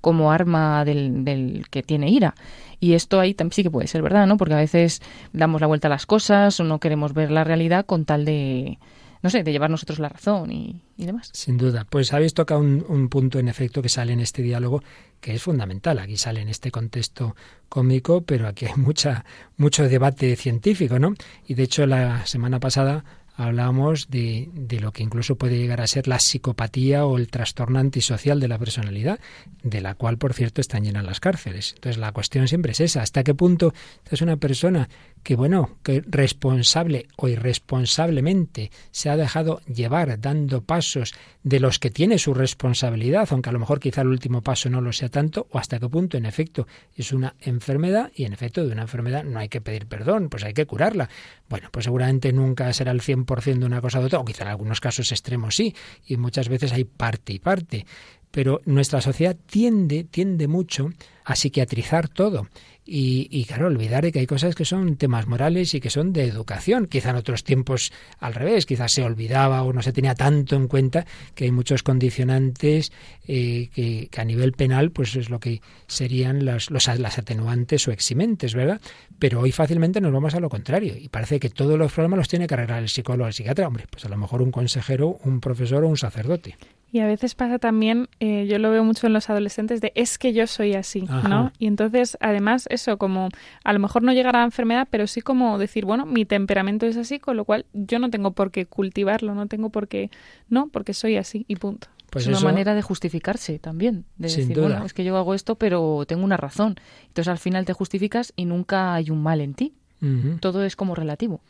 [0.00, 2.34] como arma del, del que tiene ira.
[2.78, 4.36] Y esto ahí sí que puede ser verdad, ¿no?
[4.36, 5.00] Porque a veces
[5.32, 8.78] damos la vuelta a las cosas o no queremos ver la realidad con tal de
[9.22, 11.30] no sé, de llevar nosotros la razón y, demás.
[11.32, 11.86] Sin duda.
[11.88, 14.82] Pues habéis tocado un, punto, en efecto, que sale en este diálogo
[15.20, 15.98] que es fundamental.
[15.98, 17.34] Aquí sale en este contexto
[17.68, 19.24] cómico, pero aquí hay mucha,
[19.56, 21.14] mucho debate científico, ¿no?
[21.46, 23.04] Y de hecho, la semana pasada
[23.36, 27.78] hablamos de, de, lo que incluso puede llegar a ser la psicopatía o el trastorno
[27.78, 29.20] antisocial de la personalidad,
[29.62, 31.72] de la cual, por cierto, están llenas las cárceles.
[31.74, 33.74] Entonces, la cuestión siempre es esa, ¿hasta qué punto
[34.10, 34.88] es una persona
[35.26, 41.90] que, bueno, que responsable o irresponsablemente se ha dejado llevar dando pasos de los que
[41.90, 45.48] tiene su responsabilidad, aunque a lo mejor quizá el último paso no lo sea tanto,
[45.50, 49.24] o hasta qué punto, en efecto, es una enfermedad y, en efecto, de una enfermedad
[49.24, 51.10] no hay que pedir perdón, pues hay que curarla.
[51.48, 54.50] Bueno, pues seguramente nunca será el 100% de una cosa de otra, o quizá en
[54.50, 55.74] algunos casos extremos sí,
[56.06, 57.84] y muchas veces hay parte y parte.
[58.30, 60.90] Pero nuestra sociedad tiende, tiende mucho
[61.24, 62.46] a psiquiatrizar todo
[62.86, 66.24] y, y, claro, olvidar que hay cosas que son temas morales y que son de
[66.24, 66.86] educación.
[66.86, 70.68] Quizá en otros tiempos al revés, quizás se olvidaba o no se tenía tanto en
[70.68, 72.92] cuenta que hay muchos condicionantes
[73.26, 77.88] eh, que, que, a nivel penal pues es lo que serían las, los, las atenuantes
[77.88, 78.80] o eximentes, ¿verdad?
[79.18, 82.28] Pero hoy fácilmente nos vamos a lo contrario y parece que todos los problemas los
[82.28, 83.66] tiene que arreglar el psicólogo o el psiquiatra.
[83.66, 86.56] Hombre, pues a lo mejor un consejero, un profesor o un sacerdote.
[86.92, 90.18] Y a veces pasa también, eh, yo lo veo mucho en los adolescentes, de es
[90.18, 91.28] que yo soy así, Ajá.
[91.28, 91.52] ¿no?
[91.58, 93.28] Y entonces, además, eso, como
[93.64, 96.86] a lo mejor no llegar a la enfermedad, pero sí como decir, bueno, mi temperamento
[96.86, 100.10] es así, con lo cual yo no tengo por qué cultivarlo, no tengo por qué,
[100.48, 101.88] no, porque soy así y punto.
[102.10, 104.68] Pues es una eso, manera de justificarse también, de decir, duda.
[104.68, 106.76] bueno, es que yo hago esto, pero tengo una razón.
[107.08, 109.74] Entonces al final te justificas y nunca hay un mal en ti.
[110.00, 110.40] Uh -huh.
[110.40, 111.40] Todo es como relativo.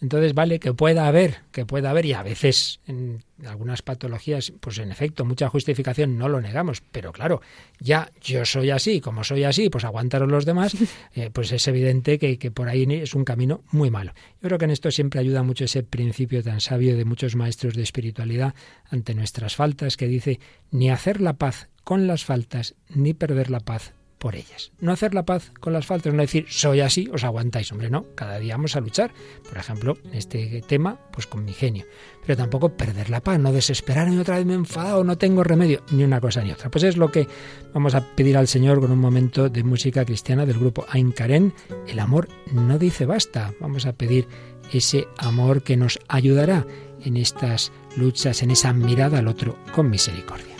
[0.00, 4.78] Entonces, vale, que pueda haber, que pueda haber, y a veces en algunas patologías, pues
[4.78, 7.40] en efecto, mucha justificación no lo negamos, pero claro,
[7.80, 10.76] ya yo soy así, como soy así, pues aguantaros los demás,
[11.14, 14.12] eh, pues es evidente que, que, por ahí es un camino muy malo.
[14.40, 17.74] Yo creo que en esto siempre ayuda mucho ese principio tan sabio de muchos maestros
[17.74, 18.54] de espiritualidad
[18.90, 20.38] ante nuestras faltas, que dice,
[20.70, 24.72] ni hacer la paz con las faltas, ni perder la paz por ellas.
[24.80, 28.06] No hacer la paz con las faltas, no decir soy así, os aguantáis, hombre, no,
[28.14, 29.12] cada día vamos a luchar.
[29.48, 31.84] Por ejemplo, en este tema, pues con mi genio.
[32.26, 35.82] Pero tampoco perder la paz, no desesperarme otra vez me he enfadado, no tengo remedio,
[35.90, 36.70] ni una cosa ni otra.
[36.70, 37.26] Pues es lo que
[37.72, 41.54] vamos a pedir al Señor con un momento de música cristiana del grupo Ain Karen.
[41.86, 43.54] El amor no dice basta.
[43.60, 44.28] Vamos a pedir
[44.72, 46.66] ese amor que nos ayudará
[47.04, 50.54] en estas luchas, en esa mirada al otro con misericordia.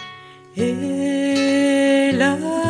[0.55, 2.69] El amor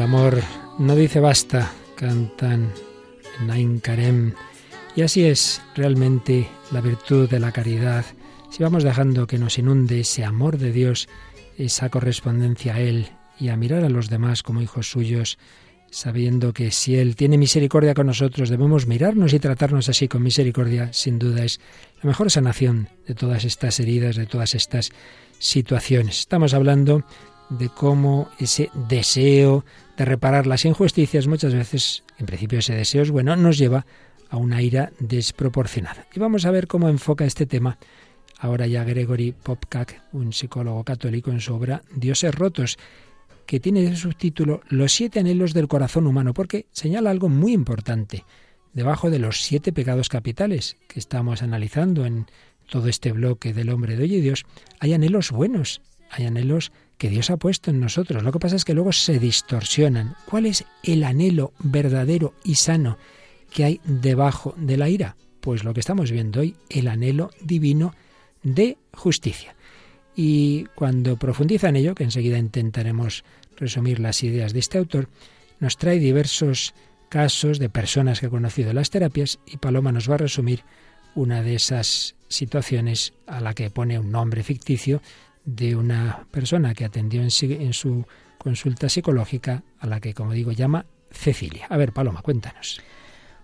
[0.00, 0.40] El amor
[0.78, 2.72] no dice basta, cantan
[3.44, 4.32] Nain Karem.
[4.96, 8.06] Y así es realmente la virtud de la caridad.
[8.48, 11.06] Si vamos dejando que nos inunde ese amor de Dios,
[11.58, 15.36] esa correspondencia a Él y a mirar a los demás como hijos suyos,
[15.90, 20.94] sabiendo que si Él tiene misericordia con nosotros, debemos mirarnos y tratarnos así con misericordia,
[20.94, 21.60] sin duda es
[22.02, 24.92] la mejor sanación de todas estas heridas, de todas estas
[25.38, 26.20] situaciones.
[26.20, 27.04] Estamos hablando
[27.50, 29.64] de cómo ese deseo
[30.00, 33.84] de reparar las injusticias muchas veces, en principio ese deseo es bueno, nos lleva
[34.30, 36.06] a una ira desproporcionada.
[36.14, 37.76] Y vamos a ver cómo enfoca este tema
[38.38, 42.78] ahora ya Gregory Popcak, un psicólogo católico, en su obra Dioses rotos,
[43.44, 48.24] que tiene el subtítulo Los siete anhelos del corazón humano, porque señala algo muy importante.
[48.72, 52.24] Debajo de los siete pecados capitales que estamos analizando en
[52.70, 54.46] todo este bloque del hombre de hoy y Dios,
[54.78, 58.22] hay anhelos buenos, hay anhelos que Dios ha puesto en nosotros.
[58.22, 60.16] Lo que pasa es que luego se distorsionan.
[60.26, 62.98] ¿Cuál es el anhelo verdadero y sano
[63.50, 65.16] que hay debajo de la ira?
[65.40, 67.94] Pues lo que estamos viendo hoy, el anhelo divino
[68.42, 69.56] de justicia.
[70.14, 73.24] Y cuando profundiza en ello, que enseguida intentaremos
[73.56, 75.08] resumir las ideas de este autor,
[75.58, 76.74] nos trae diversos
[77.08, 80.64] casos de personas que ha conocido las terapias y Paloma nos va a resumir
[81.14, 85.00] una de esas situaciones a la que pone un nombre ficticio
[85.44, 88.04] de una persona que atendió en, su
[88.38, 91.66] consulta psicológica a la que, como digo, llama Cecilia.
[91.68, 92.80] A ver, Paloma, cuéntanos.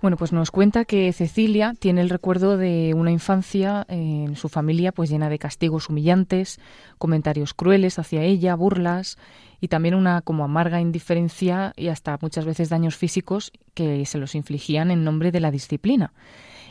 [0.03, 4.92] Bueno, pues nos cuenta que Cecilia tiene el recuerdo de una infancia en su familia
[4.92, 6.61] pues llena de castigos humillantes,
[6.99, 9.16] comentarios crueles hacia ella, burlas
[9.61, 14.35] y también una como amarga indiferencia y hasta muchas veces daños físicos que se los
[14.35, 16.13] infligían en nombre de la disciplina.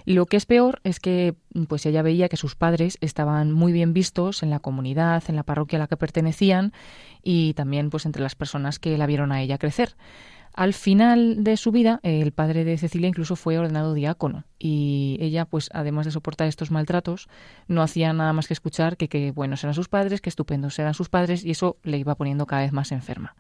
[0.05, 1.33] Lo que es peor es que
[1.67, 5.43] pues ella veía que sus padres estaban muy bien vistos en la comunidad, en la
[5.43, 6.73] parroquia a la que pertenecían
[7.23, 9.95] y también pues entre las personas que la vieron a ella crecer.
[10.55, 15.43] Al final de su vida, el padre de Cecilia incluso fue ordenado diácono y ella,
[15.43, 17.27] pues además de soportar estos maltratos,
[17.67, 20.93] no hacía nada más que escuchar que, que buenos eran sus padres, que estupendos eran
[20.93, 23.35] sus padres y eso le iba poniendo cada vez más enferma.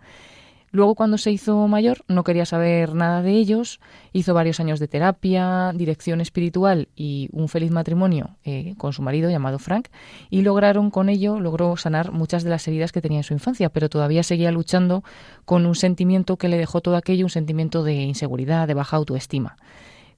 [0.75, 3.79] Luego, cuando se hizo mayor, no quería saber nada de ellos,
[4.11, 9.29] hizo varios años de terapia, dirección espiritual y un feliz matrimonio eh, con su marido
[9.29, 9.87] llamado Frank,
[10.29, 13.69] y lograron con ello, logró sanar muchas de las heridas que tenía en su infancia,
[13.69, 15.05] pero todavía seguía luchando
[15.45, 19.55] con un sentimiento que le dejó todo aquello, un sentimiento de inseguridad, de baja autoestima.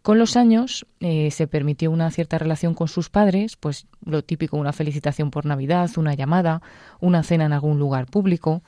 [0.01, 4.58] Con los años eh, se permitió una cierta relación con sus padres, pues lo típico,
[4.58, 6.64] una felicitación por Navidad, una llamada,
[6.99, 8.64] una cena en algún lugar público,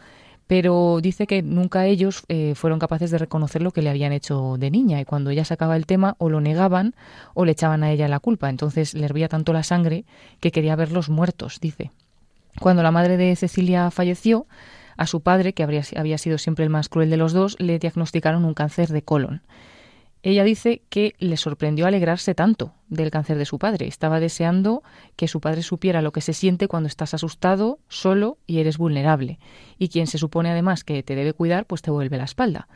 [0.50, 4.56] pero dice que nunca ellos eh, fueron capaces de reconocer lo que le habían hecho
[4.58, 6.96] de niña y cuando ella sacaba el tema o lo negaban
[7.36, 8.50] o le echaban a ella la culpa.
[8.50, 10.06] Entonces le hervía tanto la sangre
[10.40, 11.92] que quería verlos muertos, dice.
[12.60, 14.48] Cuando la madre de Cecilia falleció,
[14.98, 18.44] a su padre, que había sido siempre el más cruel de los dos, le diagnosticaron
[18.44, 19.44] un cáncer de colon.
[20.22, 23.88] Ella dice que le sorprendió alegrarse tanto del cáncer de su padre.
[23.88, 24.84] Estaba deseando
[25.16, 29.40] que su padre supiera lo que se siente cuando estás asustado, solo y eres vulnerable.
[29.78, 32.68] Y quien se supone además que te debe cuidar, pues te vuelve la espalda.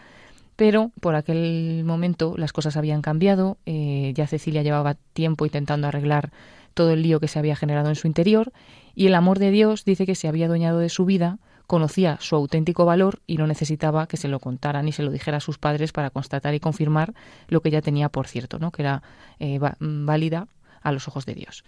[0.56, 3.58] Pero por aquel momento las cosas habían cambiado.
[3.66, 6.32] Eh, ya Cecilia llevaba tiempo intentando arreglar
[6.74, 8.54] todo el lío que se había generado en su interior.
[8.96, 12.36] Y el amor de Dios dice que se había adueñado de su vida conocía su
[12.36, 15.58] auténtico valor y no necesitaba que se lo contara ni se lo dijera a sus
[15.58, 17.14] padres para constatar y confirmar
[17.48, 18.72] lo que ya tenía por cierto, ¿no?
[18.72, 19.04] que era
[19.40, 20.48] eh, válida
[20.82, 21.64] a los ojos de Dios.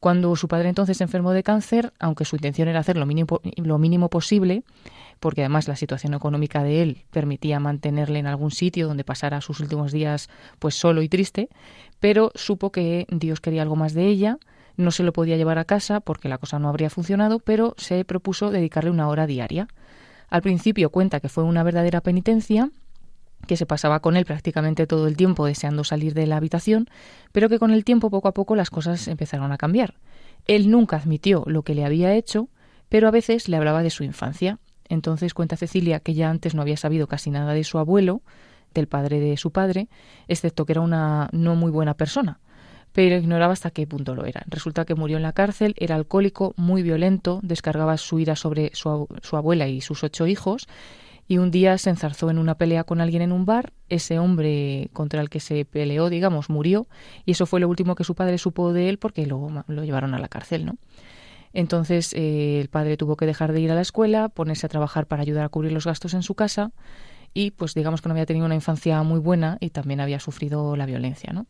[0.00, 3.40] Cuando su padre entonces se enfermó de cáncer, aunque su intención era hacer lo mínimo,
[3.56, 4.62] lo mínimo posible,
[5.20, 9.60] porque además la situación económica de él permitía mantenerle en algún sitio donde pasara sus
[9.60, 10.28] últimos días
[10.58, 11.48] pues solo y triste,
[11.98, 14.38] pero supo que Dios quería algo más de ella,
[14.76, 18.04] no se lo podía llevar a casa porque la cosa no habría funcionado, pero se
[18.04, 19.68] propuso dedicarle una hora diaria.
[20.28, 22.70] Al principio cuenta que fue una verdadera penitencia,
[23.46, 26.88] que se pasaba con él prácticamente todo el tiempo deseando salir de la habitación,
[27.32, 29.94] pero que con el tiempo poco a poco las cosas empezaron a cambiar.
[30.46, 32.48] Él nunca admitió lo que le había hecho,
[32.88, 34.58] pero a veces le hablaba de su infancia.
[34.88, 38.22] Entonces cuenta Cecilia que ya antes no había sabido casi nada de su abuelo,
[38.74, 39.88] del padre de su padre,
[40.28, 42.40] excepto que era una no muy buena persona
[42.96, 44.42] pero ignoraba hasta qué punto lo era.
[44.46, 49.06] Resulta que murió en la cárcel, era alcohólico, muy violento, descargaba su ira sobre su,
[49.32, 50.66] abuela y sus ocho hijos,
[51.28, 54.88] y un día se enzarzó en una pelea con alguien en un bar, ese hombre
[54.94, 56.86] contra el que se peleó, digamos, murió,
[57.26, 60.14] y eso fue lo último que su padre supo de él porque lo, lo llevaron
[60.14, 60.78] a la cárcel, ¿no?
[61.52, 65.04] Entonces eh, el padre tuvo que dejar de ir a la escuela, ponerse a trabajar
[65.04, 66.70] para ayudar a cubrir los gastos en su casa,
[67.34, 70.76] y pues digamos que no había tenido una infancia muy buena y también había sufrido
[70.76, 71.44] la violencia, ¿no?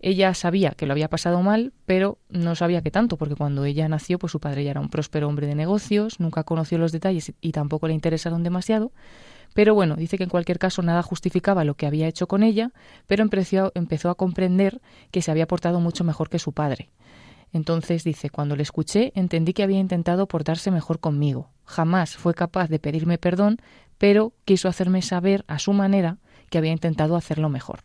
[0.00, 3.88] Ella sabía que lo había pasado mal, pero no sabía qué tanto, porque cuando ella
[3.88, 7.32] nació, pues su padre ya era un próspero hombre de negocios, nunca conoció los detalles
[7.40, 8.92] y tampoco le interesaron demasiado.
[9.54, 12.72] Pero bueno, dice que en cualquier caso nada justificaba lo que había hecho con ella,
[13.06, 16.90] pero empezó, empezó a comprender que se había portado mucho mejor que su padre.
[17.54, 21.48] Entonces dice, cuando le escuché entendí que había intentado portarse mejor conmigo.
[21.64, 23.58] Jamás fue capaz de pedirme perdón,
[23.96, 26.18] pero quiso hacerme saber a su manera
[26.50, 27.80] que había intentado hacerlo mejor.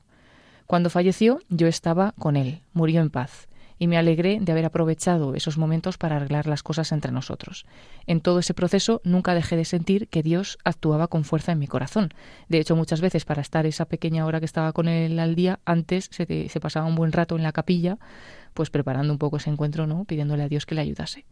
[0.71, 5.35] Cuando falleció, yo estaba con él, murió en paz, y me alegré de haber aprovechado
[5.35, 7.65] esos momentos para arreglar las cosas entre nosotros.
[8.07, 11.67] En todo ese proceso nunca dejé de sentir que Dios actuaba con fuerza en mi
[11.67, 12.13] corazón.
[12.47, 15.59] De hecho, muchas veces para estar esa pequeña hora que estaba con él al día,
[15.65, 17.97] antes se, se pasaba un buen rato en la capilla,
[18.53, 20.05] pues preparando un poco ese encuentro, ¿no?
[20.05, 21.25] pidiéndole a Dios que le ayudase.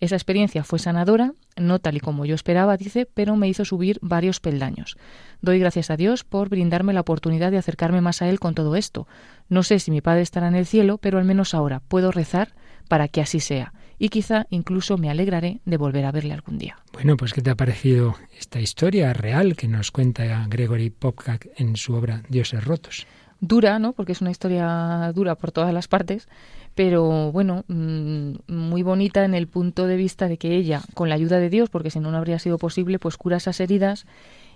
[0.00, 3.98] Esa experiencia fue sanadora, no tal y como yo esperaba, dice, pero me hizo subir
[4.02, 4.96] varios peldaños.
[5.40, 8.76] Doy gracias a Dios por brindarme la oportunidad de acercarme más a Él con todo
[8.76, 9.06] esto.
[9.48, 12.54] No sé si mi Padre estará en el cielo, pero al menos ahora puedo rezar
[12.88, 13.72] para que así sea.
[13.98, 16.76] Y quizá incluso me alegraré de volver a verle algún día.
[16.92, 21.76] Bueno, pues ¿qué te ha parecido esta historia real que nos cuenta Gregory Popcak en
[21.76, 23.06] su obra Dioses Rotos?
[23.40, 23.92] Dura, ¿no?
[23.92, 26.28] Porque es una historia dura por todas las partes,
[26.74, 31.14] pero bueno, mm, muy bonita en el punto de vista de que ella, con la
[31.14, 34.06] ayuda de Dios, porque si no, no habría sido posible, pues cura esas heridas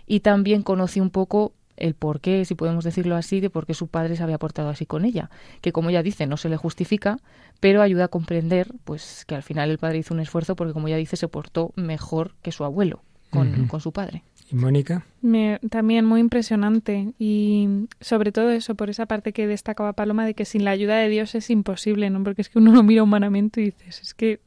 [0.06, 3.74] y también conoce un poco el por qué, si podemos decirlo así, de por qué
[3.74, 6.56] su padre se había portado así con ella, que como ella dice, no se le
[6.56, 7.20] justifica,
[7.60, 10.88] pero ayuda a comprender pues que al final el padre hizo un esfuerzo porque como
[10.88, 14.24] ella dice, se portó mejor que su abuelo con, con su padre.
[14.50, 15.04] ¿Y Mónica?
[15.20, 20.34] Me, también muy impresionante y sobre todo eso, por esa parte que destacaba Paloma de
[20.34, 22.22] que sin la ayuda de Dios es imposible, ¿no?
[22.24, 24.40] Porque es que uno lo mira humanamente y dices, es que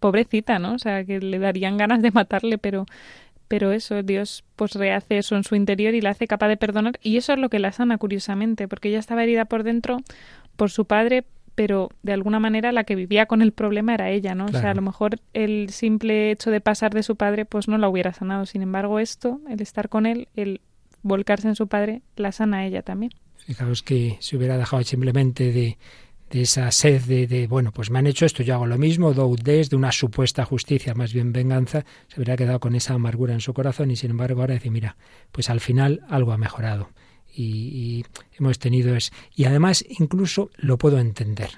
[0.00, 0.74] pobrecita, ¿no?
[0.74, 2.86] O sea, que le darían ganas de matarle, pero
[3.48, 6.98] pero eso, Dios pues rehace eso en su interior y la hace capaz de perdonar
[7.02, 9.98] y eso es lo que la sana curiosamente, porque ella estaba herida por dentro
[10.56, 11.24] por su padre,
[11.54, 14.46] pero de alguna manera la que vivía con el problema era ella, ¿no?
[14.46, 17.78] O sea, a lo mejor el simple hecho de pasar de su padre pues no
[17.78, 20.60] la hubiera sanado, sin embargo esto, el estar con él, el
[21.02, 23.12] volcarse en su padre, la sana a ella también.
[23.36, 25.78] Fijaos que se hubiera dejado simplemente de
[26.32, 29.68] de esa sed de, bueno, pues me han hecho esto, yo hago lo mismo, des
[29.68, 33.52] de una supuesta justicia, más bien venganza, se hubiera quedado con esa amargura en su
[33.52, 34.96] corazón y sin embargo ahora dice, mira,
[35.30, 36.88] pues al final algo ha mejorado
[37.34, 38.04] y,
[38.38, 41.50] hemos tenido es y además incluso lo puedo entender,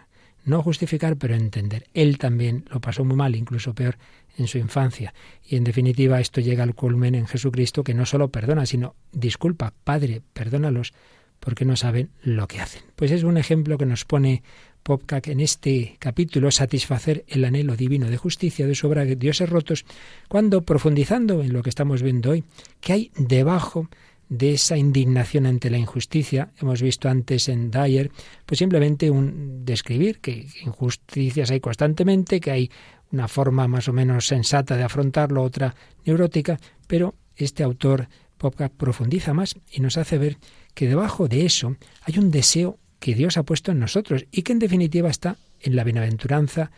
[0.44, 1.88] no justificar, pero entender.
[1.94, 3.96] Él también lo pasó muy mal, incluso peor
[4.36, 5.14] en su infancia.
[5.48, 9.72] Y en definitiva esto llega al culmen en Jesucristo que no solo perdona, sino disculpa,
[9.84, 10.92] Padre, perdónalos
[11.40, 12.82] porque no saben lo que hacen.
[12.96, 14.42] Pues es un ejemplo que nos pone
[14.82, 19.48] Popcak en este capítulo, satisfacer el anhelo divino de justicia de su obra de dioses
[19.48, 19.84] rotos,
[20.28, 22.44] cuando profundizando en lo que estamos viendo hoy,
[22.80, 23.88] que hay debajo
[24.28, 28.10] de esa indignación ante la injusticia, hemos visto antes en Dyer,
[28.46, 32.70] pues simplemente un describir que injusticias hay constantemente, que hay
[33.12, 38.08] una forma más o menos sensata de afrontarlo, otra neurótica, pero este autor
[38.38, 40.38] Popcak profundiza más y nos hace ver
[40.74, 44.52] que debajo de eso hay un deseo que Dios ha puesto en nosotros y que
[44.52, 46.70] en definitiva está en la bienaventuranza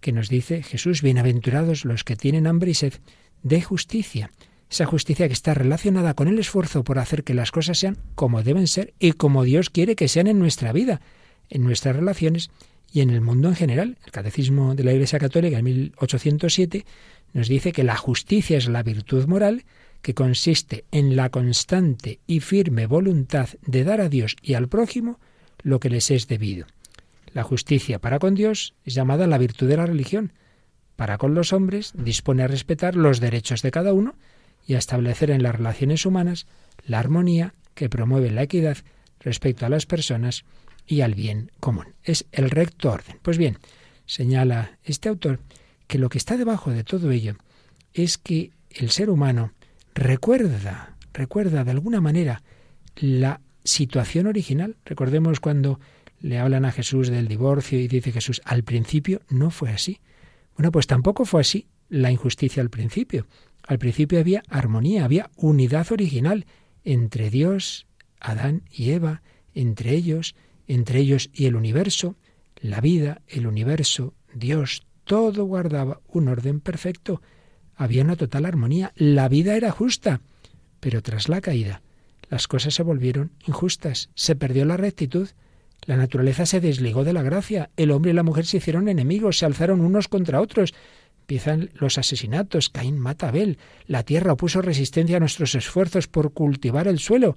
[0.00, 2.94] que nos dice Jesús, bienaventurados los que tienen hambre y sed
[3.42, 4.30] de justicia.
[4.70, 8.44] Esa justicia que está relacionada con el esfuerzo por hacer que las cosas sean como
[8.44, 11.00] deben ser y como Dios quiere que sean en nuestra vida,
[11.48, 12.50] en nuestras relaciones
[12.92, 13.98] y en el mundo en general.
[14.04, 16.86] El Catecismo de la Iglesia Católica en 1807
[17.32, 19.64] nos dice que la justicia es la virtud moral
[20.02, 25.18] que consiste en la constante y firme voluntad de dar a Dios y al prójimo
[25.62, 26.66] lo que les es debido.
[27.32, 30.32] La justicia para con Dios es llamada la virtud de la religión.
[30.94, 34.14] Para con los hombres dispone a respetar los derechos de cada uno
[34.70, 36.46] y a establecer en las relaciones humanas
[36.86, 38.76] la armonía que promueve la equidad
[39.18, 40.44] respecto a las personas
[40.86, 41.86] y al bien común.
[42.04, 43.18] Es el recto orden.
[43.20, 43.58] Pues bien,
[44.06, 45.40] señala este autor
[45.88, 47.34] que lo que está debajo de todo ello
[47.94, 49.54] es que el ser humano
[49.92, 52.40] recuerda, recuerda de alguna manera
[52.94, 54.76] la situación original.
[54.84, 55.80] Recordemos cuando
[56.20, 59.98] le hablan a Jesús del divorcio y dice Jesús, al principio no fue así.
[60.56, 63.26] Bueno, pues tampoco fue así la injusticia al principio.
[63.70, 66.44] Al principio había armonía, había unidad original
[66.82, 67.86] entre Dios,
[68.18, 69.22] Adán y Eva,
[69.54, 70.34] entre ellos,
[70.66, 72.16] entre ellos y el universo,
[72.56, 77.22] la vida, el universo, Dios, todo guardaba un orden perfecto.
[77.76, 80.20] Había una total armonía, la vida era justa,
[80.80, 81.80] pero tras la caída
[82.28, 85.28] las cosas se volvieron injustas, se perdió la rectitud,
[85.86, 89.38] la naturaleza se desligó de la gracia, el hombre y la mujer se hicieron enemigos,
[89.38, 90.74] se alzaron unos contra otros,
[91.30, 96.32] empiezan los asesinatos, Caín mata a Abel, la tierra opuso resistencia a nuestros esfuerzos por
[96.32, 97.36] cultivar el suelo.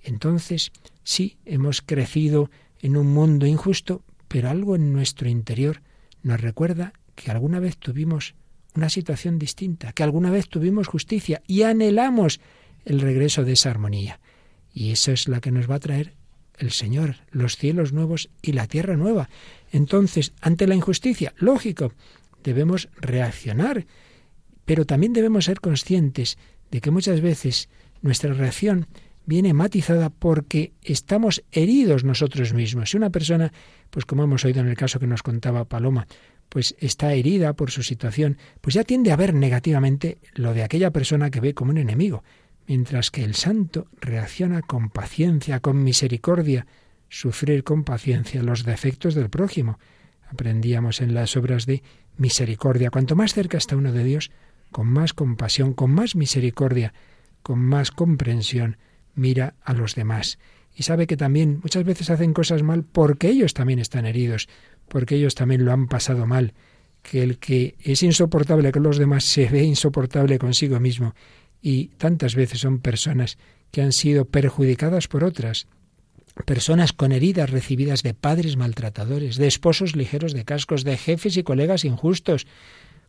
[0.00, 2.50] Entonces, sí, hemos crecido
[2.80, 5.82] en un mundo injusto, pero algo en nuestro interior
[6.22, 8.36] nos recuerda que alguna vez tuvimos
[8.74, 12.40] una situación distinta, que alguna vez tuvimos justicia y anhelamos
[12.86, 14.18] el regreso de esa armonía.
[14.72, 16.14] Y eso es la que nos va a traer
[16.56, 19.28] el Señor, los cielos nuevos y la tierra nueva.
[19.72, 21.92] Entonces, ante la injusticia, lógico,
[22.44, 23.86] debemos reaccionar,
[24.64, 26.38] pero también debemos ser conscientes
[26.70, 27.68] de que muchas veces
[28.02, 28.86] nuestra reacción
[29.26, 32.90] viene matizada porque estamos heridos nosotros mismos.
[32.90, 33.52] Si una persona,
[33.90, 36.06] pues como hemos oído en el caso que nos contaba Paloma,
[36.48, 40.90] pues está herida por su situación, pues ya tiende a ver negativamente lo de aquella
[40.90, 42.22] persona que ve como un enemigo,
[42.66, 46.66] mientras que el santo reacciona con paciencia, con misericordia,
[47.08, 49.78] sufrir con paciencia los defectos del prójimo.
[50.28, 51.82] Aprendíamos en las obras de
[52.16, 52.90] misericordia.
[52.90, 54.30] Cuanto más cerca está uno de Dios,
[54.70, 56.92] con más compasión, con más misericordia,
[57.42, 58.76] con más comprensión,
[59.14, 60.38] mira a los demás.
[60.74, 64.48] Y sabe que también muchas veces hacen cosas mal porque ellos también están heridos,
[64.88, 66.54] porque ellos también lo han pasado mal,
[67.02, 71.14] que el que es insoportable con los demás se ve insoportable consigo mismo,
[71.62, 73.38] y tantas veces son personas
[73.70, 75.66] que han sido perjudicadas por otras,
[76.42, 81.42] personas con heridas recibidas de padres maltratadores, de esposos ligeros de cascos, de jefes y
[81.42, 82.46] colegas injustos.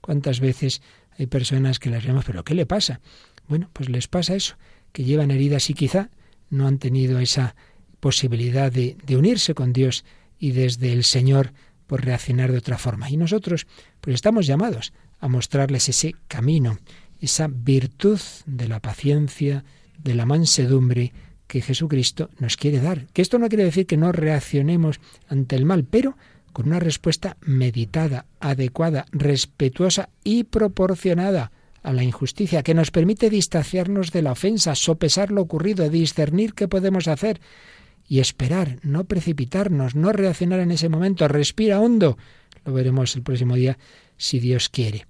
[0.01, 0.82] ¿Cuántas veces
[1.17, 3.01] hay personas que les vemos, pero ¿qué le pasa?
[3.47, 4.55] Bueno, pues les pasa eso,
[4.91, 6.09] que llevan heridas y quizá
[6.49, 7.55] no han tenido esa
[7.99, 10.05] posibilidad de, de unirse con Dios
[10.38, 11.53] y desde el Señor
[11.88, 13.09] por reaccionar de otra forma.
[13.09, 13.65] Y nosotros,
[14.01, 16.78] pues estamos llamados a mostrarles ese camino,
[17.19, 19.63] esa virtud de la paciencia,
[19.97, 21.13] de la mansedumbre
[21.55, 23.07] que Jesucristo nos quiere dar.
[23.13, 24.99] Que esto no quiere decir que no reaccionemos
[25.29, 26.17] ante el mal, pero
[26.51, 34.11] con una respuesta meditada, adecuada, respetuosa y proporcionada a la injusticia, que nos permite distanciarnos
[34.11, 37.39] de la ofensa, sopesar lo ocurrido, discernir qué podemos hacer
[38.05, 42.17] y esperar, no precipitarnos, no reaccionar en ese momento, respira hondo.
[42.65, 43.77] Lo veremos el próximo día
[44.17, 45.07] si Dios quiere.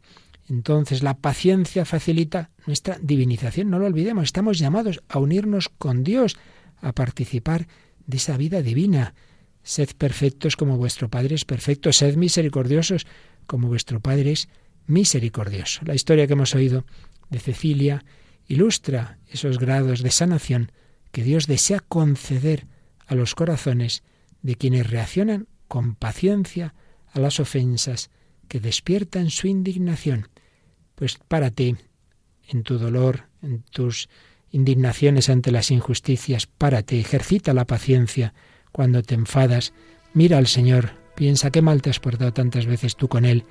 [0.48, 6.38] Entonces la paciencia facilita nuestra divinización, no lo olvidemos, estamos llamados a unirnos con Dios,
[6.82, 7.68] a participar
[8.06, 9.16] de esa vida divina.
[9.64, 13.08] Sed perfectos como vuestro Padre es perfecto, sed misericordiosos
[13.48, 14.50] como vuestro Padre es
[14.86, 15.82] misericordioso.
[15.86, 16.86] La historia que hemos oído
[17.30, 18.06] de Cecilia
[18.48, 20.72] ilustra esos grados de sanación
[21.12, 22.68] que Dios desea conceder
[23.08, 24.04] a los corazones
[24.44, 26.76] de quienes reaccionan con paciencia
[27.12, 28.12] a las ofensas
[28.48, 30.28] que despiertan su indignación.
[30.96, 31.76] Pues párate
[32.50, 34.10] en tu dolor, en tus
[34.52, 38.34] indignaciones ante las injusticias, párate, ejercita la paciencia,
[38.72, 39.74] cuando te enfadas,
[40.14, 43.44] mira al Señor, piensa qué mal te has portado tantas veces tú con Él,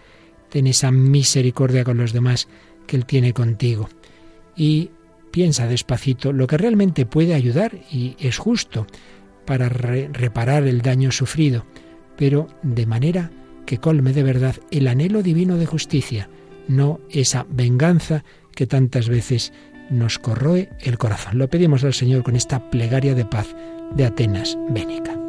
[0.49, 2.49] ten esa misericordia con los demás
[2.86, 3.88] que Él tiene contigo.
[4.57, 4.90] Y
[5.30, 6.32] piensa despacito.
[6.32, 8.86] Lo que realmente puede ayudar y es justo
[9.45, 11.66] para reparar el daño sufrido,
[12.16, 13.30] pero de manera
[13.66, 16.28] que colme de verdad el anhelo divino de justicia,
[16.69, 19.53] no esa venganza que tantas veces
[19.91, 21.39] nos corroe el corazón.
[21.39, 23.55] Lo pedimos al Señor con esta plegaria de paz
[23.95, 25.24] de Atenas Bénica.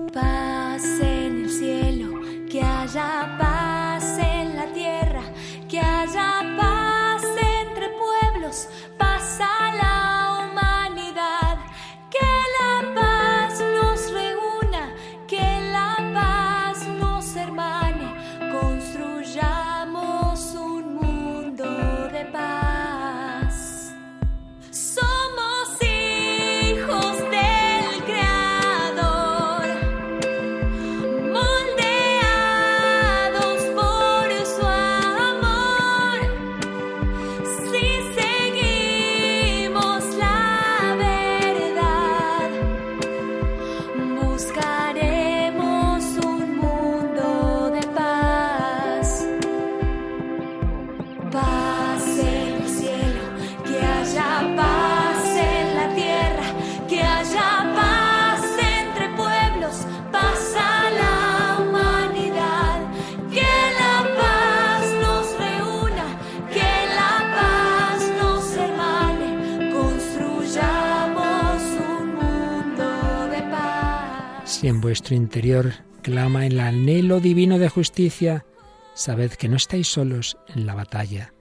[74.65, 78.47] En vuestro interior clama el anhelo divino de justicia,
[78.95, 81.35] sabed que no estáis solos en la batalla.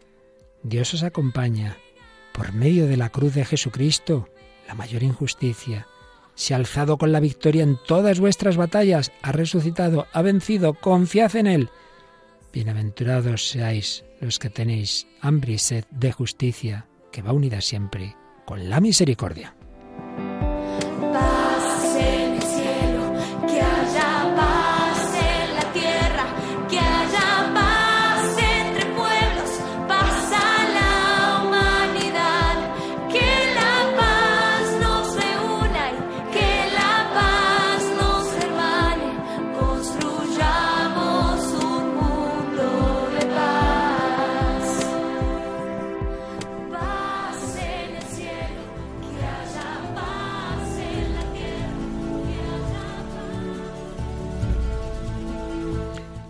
[0.63, 1.79] Dios os acompaña.
[2.35, 4.29] Por medio de la cruz de Jesucristo,
[4.69, 5.87] la mayor injusticia,
[6.35, 11.35] se ha alzado con la victoria en todas vuestras batallas, ha resucitado, ha vencido, confiad
[11.37, 11.71] en Él.
[12.53, 18.69] Bienaventurados seáis los que tenéis hambre y sed de justicia, que va unida siempre con
[18.69, 19.57] la misericordia.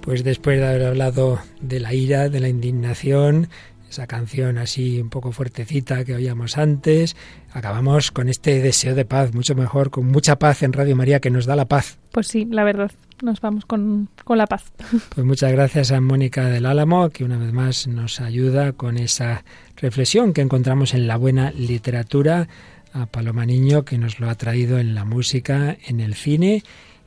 [0.05, 3.49] Pues después de haber hablado de la ira, de la indignación,
[3.89, 7.17] esa canción así un poco fuertecita que oíamos antes,
[7.53, 11.31] acabamos con este deseo de paz, mucho mejor, con mucha paz en Radio María que
[11.31, 11.99] nos da la paz.
[12.13, 12.91] Pues sí, la verdad,
[13.23, 14.73] nos vamos con, con la paz.
[15.15, 19.43] Pues muchas gracias a Mónica del Álamo, que una vez más nos ayuda con esa
[19.77, 22.49] reflexión que encontramos en la buena literatura,
[22.93, 26.63] a Paloma Niño, que nos lo ha traído en la música, en el cine.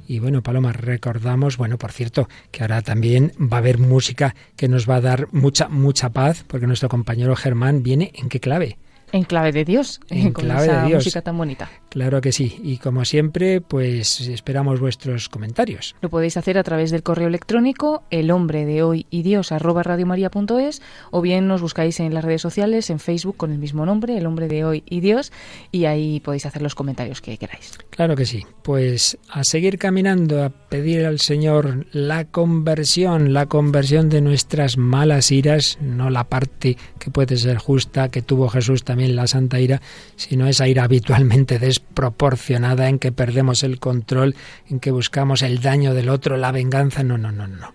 [0.08, 4.70] Y bueno, Paloma, recordamos, bueno, por cierto, que ahora también va a haber música que
[4.70, 8.78] nos va a dar mucha, mucha paz, porque nuestro compañero Germán viene en qué clave?
[9.12, 11.06] En clave de Dios, En con clave esa de Dios.
[11.06, 11.70] música tan bonita.
[11.90, 12.60] Claro que sí.
[12.62, 15.96] Y como siempre, pues esperamos vuestros comentarios.
[16.02, 19.84] Lo podéis hacer a través del correo electrónico el hombre de hoy y Dios arroba
[19.84, 20.82] radiomaria.es
[21.12, 24.26] o bien nos buscáis en las redes sociales, en Facebook con el mismo nombre, el
[24.26, 25.32] hombre de hoy y Dios,
[25.72, 27.78] y ahí podéis hacer los comentarios que queráis.
[27.90, 28.46] Claro que sí.
[28.64, 35.32] Pues a seguir caminando, a pedir al Señor la conversión, la conversión de nuestras malas
[35.32, 39.82] iras, no la parte que puede ser justa, que tuvo Jesús también la santa ira,
[40.16, 44.36] sino esa ira habitualmente desproporcionada en que perdemos el control,
[44.70, 47.74] en que buscamos el daño del otro, la venganza, no, no, no, no,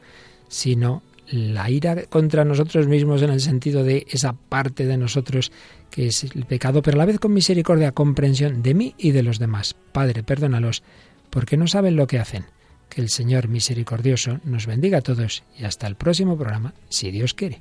[0.49, 1.03] sino
[1.33, 5.51] la ira contra nosotros mismos en el sentido de esa parte de nosotros
[5.91, 9.23] que es el pecado, pero a la vez con misericordia, comprensión de mí y de
[9.23, 9.77] los demás.
[9.93, 10.83] Padre, perdónalos,
[11.31, 12.47] porque no saben lo que hacen.
[12.89, 17.35] Que el Señor misericordioso nos bendiga a todos y hasta el próximo programa, si Dios
[17.35, 17.61] quiere.